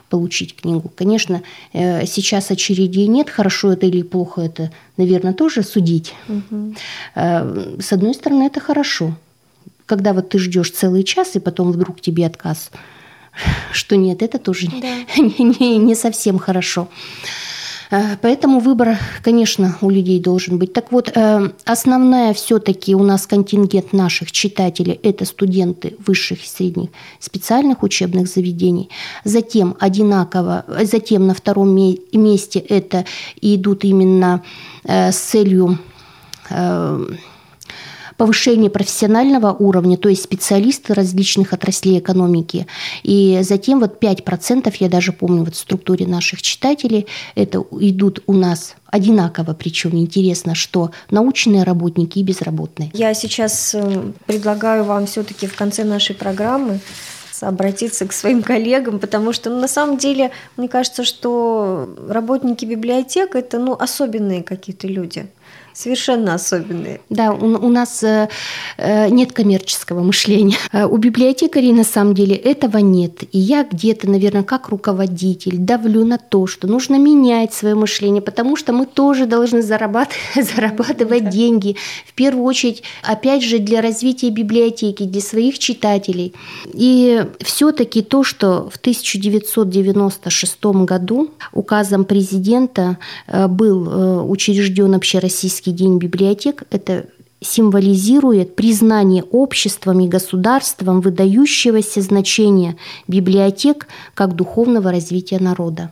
получить 0.08 0.54
книгу. 0.54 0.92
Конечно, 0.94 1.42
э, 1.72 2.06
сейчас 2.06 2.50
очередей 2.50 3.08
нет, 3.08 3.30
хорошо 3.30 3.72
это 3.72 3.86
или 3.86 4.02
плохо 4.02 4.42
это, 4.42 4.70
наверное, 4.96 5.32
тоже 5.32 5.62
судить. 5.62 6.14
Угу. 6.28 6.74
С 7.14 7.92
одной 7.92 8.14
стороны, 8.14 8.44
это 8.44 8.60
хорошо 8.60 9.14
когда 9.86 10.12
вот 10.12 10.30
ты 10.30 10.38
ждешь 10.38 10.70
целый 10.70 11.04
час, 11.04 11.36
и 11.36 11.40
потом 11.40 11.72
вдруг 11.72 12.00
тебе 12.00 12.26
отказ, 12.26 12.70
что 13.72 13.96
нет, 13.96 14.22
это 14.22 14.38
тоже 14.38 14.68
да. 14.68 14.96
не, 15.16 15.56
не, 15.58 15.76
не 15.78 15.94
совсем 15.94 16.38
хорошо. 16.38 16.88
Э, 17.90 18.16
поэтому 18.20 18.60
выбор, 18.60 18.98
конечно, 19.22 19.76
у 19.80 19.90
людей 19.90 20.20
должен 20.20 20.58
быть. 20.58 20.72
Так 20.72 20.92
вот, 20.92 21.12
э, 21.14 21.50
основная 21.64 22.32
все-таки 22.34 22.94
у 22.94 23.02
нас 23.02 23.26
контингент 23.26 23.92
наших 23.92 24.32
читателей– 24.32 24.98
это 25.02 25.24
студенты 25.24 25.94
высших 26.04 26.44
и 26.44 26.46
средних 26.46 26.90
специальных 27.18 27.82
учебных 27.82 28.28
заведений. 28.28 28.90
Затем 29.24 29.76
одинаково, 29.78 30.64
затем 30.82 31.26
на 31.26 31.34
втором 31.34 31.74
месте 31.74 32.58
это 32.58 33.04
идут 33.40 33.84
именно 33.84 34.42
э, 34.84 35.12
с 35.12 35.16
целью 35.16 35.78
повышение 38.16 38.70
профессионального 38.70 39.52
уровня, 39.52 39.96
то 39.96 40.08
есть 40.08 40.22
специалисты 40.22 40.94
различных 40.94 41.52
отраслей 41.52 41.98
экономики. 41.98 42.66
И 43.02 43.40
затем 43.42 43.80
вот 43.80 44.02
5%, 44.02 44.74
я 44.78 44.88
даже 44.88 45.12
помню 45.12 45.44
вот 45.44 45.54
в 45.54 45.58
структуре 45.58 46.06
наших 46.06 46.42
читателей, 46.42 47.06
это 47.34 47.64
идут 47.80 48.22
у 48.26 48.32
нас 48.32 48.76
одинаково, 48.86 49.54
причем 49.54 49.96
интересно, 49.96 50.54
что 50.54 50.92
научные 51.10 51.64
работники 51.64 52.18
и 52.18 52.22
безработные. 52.22 52.90
Я 52.94 53.12
сейчас 53.14 53.74
э, 53.74 54.12
предлагаю 54.26 54.84
вам 54.84 55.06
все-таки 55.06 55.46
в 55.46 55.56
конце 55.56 55.84
нашей 55.84 56.14
программы 56.14 56.80
обратиться 57.40 58.06
к 58.06 58.12
своим 58.12 58.42
коллегам, 58.42 58.98
потому 58.98 59.32
что 59.32 59.50
ну, 59.50 59.60
на 59.60 59.68
самом 59.68 59.98
деле 59.98 60.30
мне 60.56 60.68
кажется, 60.68 61.04
что 61.04 61.88
работники 62.08 62.64
библиотек 62.64 63.34
это 63.34 63.58
ну, 63.58 63.74
особенные 63.74 64.42
какие-то 64.42 64.86
люди 64.86 65.26
совершенно 65.74 66.34
особенные. 66.34 67.00
Да, 67.10 67.32
у, 67.32 67.46
у 67.46 67.68
нас 67.68 68.02
э, 68.02 68.28
э, 68.78 69.08
нет 69.10 69.32
коммерческого 69.32 70.02
мышления. 70.02 70.56
Э, 70.72 70.86
у 70.86 70.96
библиотекарей 70.96 71.72
на 71.72 71.84
самом 71.84 72.14
деле 72.14 72.36
этого 72.36 72.78
нет. 72.78 73.24
И 73.32 73.38
я 73.38 73.64
где-то, 73.64 74.08
наверное, 74.08 74.44
как 74.44 74.68
руководитель 74.68 75.58
давлю 75.58 76.04
на 76.04 76.18
то, 76.18 76.46
что 76.46 76.68
нужно 76.68 76.96
менять 76.96 77.52
свое 77.52 77.74
мышление, 77.74 78.22
потому 78.22 78.56
что 78.56 78.72
мы 78.72 78.86
тоже 78.86 79.26
должны 79.26 79.62
зарабатывать, 79.62 80.16
зарабатывать 80.54 81.24
да. 81.24 81.30
деньги. 81.30 81.76
В 82.06 82.14
первую 82.14 82.44
очередь, 82.44 82.82
опять 83.02 83.42
же, 83.42 83.58
для 83.58 83.82
развития 83.82 84.30
библиотеки, 84.30 85.02
для 85.02 85.20
своих 85.20 85.58
читателей. 85.58 86.34
И 86.72 87.24
все-таки 87.40 88.02
то, 88.02 88.22
что 88.22 88.70
в 88.72 88.76
1996 88.76 90.64
году 90.64 91.30
указом 91.52 92.04
президента 92.04 92.98
э, 93.26 93.48
был 93.48 94.30
учрежден 94.30 94.94
общероссийский 94.94 95.63
Всероссийский 95.64 95.72
день 95.72 95.98
библиотек– 95.98 96.64
это 96.70 97.06
символизирует 97.40 98.54
признание 98.54 99.22
обществом 99.22 100.00
и 100.00 100.08
государством 100.08 101.00
выдающегося 101.00 102.02
значения 102.02 102.76
библиотек 103.08 103.88
как 104.14 104.34
духовного 104.34 104.90
развития 104.90 105.38
народа. 105.38 105.90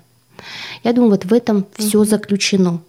Я 0.85 0.93
думаю, 0.93 1.13
вот 1.13 1.25
в 1.25 1.33
этом 1.33 1.67
все 1.77 2.05
заключено. 2.05 2.81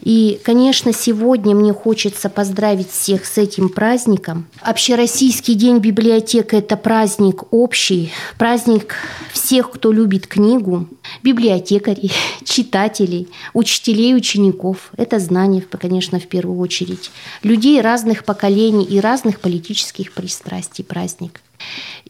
И, 0.00 0.40
конечно, 0.42 0.92
сегодня 0.92 1.54
мне 1.54 1.72
хочется 1.72 2.28
поздравить 2.28 2.90
всех 2.90 3.24
с 3.24 3.38
этим 3.38 3.68
праздником. 3.68 4.46
Общероссийский 4.60 5.54
день 5.54 5.78
библиотек– 5.78 6.52
это 6.54 6.76
праздник 6.76 7.52
общий, 7.52 8.10
праздник 8.38 8.96
всех, 9.32 9.70
кто 9.70 9.92
любит 9.92 10.26
книгу, 10.26 10.88
библиотекарей, 11.22 12.12
читателей, 12.44 13.28
учителей, 13.54 14.14
учеников. 14.14 14.90
Это 14.96 15.18
знание, 15.18 15.62
конечно, 15.62 16.18
в 16.18 16.26
первую 16.26 16.58
очередь. 16.58 17.10
Людей 17.42 17.80
разных 17.80 18.24
поколений 18.24 18.84
и 18.84 19.00
разных 19.00 19.40
политических 19.40 20.12
пристрастий 20.12 20.84
праздник. 20.84 21.40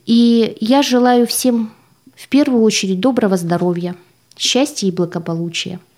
И 0.07 0.57
я 0.61 0.83
желаю 0.83 1.27
всем 1.27 1.73
в 2.17 2.29
первую 2.29 2.63
очередь 2.63 3.01
доброго 3.01 3.37
здоровья, 3.37 3.95
счастья 4.37 4.87
и 4.87 4.91
благополучия– 4.91 5.81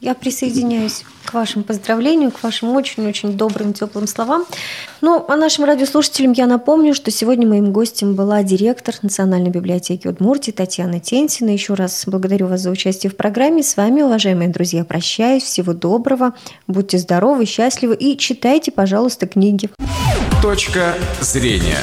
я 0.00 0.14
присоединяюсь 0.14 1.04
к 1.24 1.34
вашим 1.34 1.64
поздравлениям, 1.64 2.30
к 2.30 2.40
вашим 2.44 2.68
очень-очень 2.70 3.32
добрым, 3.32 3.72
теплым 3.72 4.06
словам. 4.06 4.44
Ну, 5.00 5.24
а 5.26 5.34
нашим 5.34 5.64
радиослушателям 5.64 6.32
я 6.32 6.46
напомню, 6.46 6.94
что 6.94 7.10
сегодня 7.10 7.48
моим 7.48 7.72
гостем 7.72 8.14
была 8.14 8.44
директор 8.44 8.94
Национальной 9.02 9.50
библиотеки 9.50 10.06
Удмуртии 10.06 10.52
Татьяна 10.52 11.00
Тентина. 11.00 11.50
Еще 11.50 11.74
раз 11.74 12.04
благодарю 12.06 12.46
вас 12.46 12.60
за 12.60 12.70
участие 12.70 13.10
в 13.10 13.16
программе. 13.16 13.64
С 13.64 13.76
вами, 13.76 14.02
уважаемые 14.02 14.50
друзья, 14.50 14.84
прощаюсь. 14.84 15.42
Всего 15.42 15.72
доброго. 15.72 16.34
Будьте 16.68 16.96
здоровы, 16.98 17.44
счастливы 17.44 17.96
и 17.96 18.16
читайте, 18.16 18.70
пожалуйста, 18.70 19.26
книги. 19.26 19.68
Точка 20.40 20.94
зрения. 21.20 21.78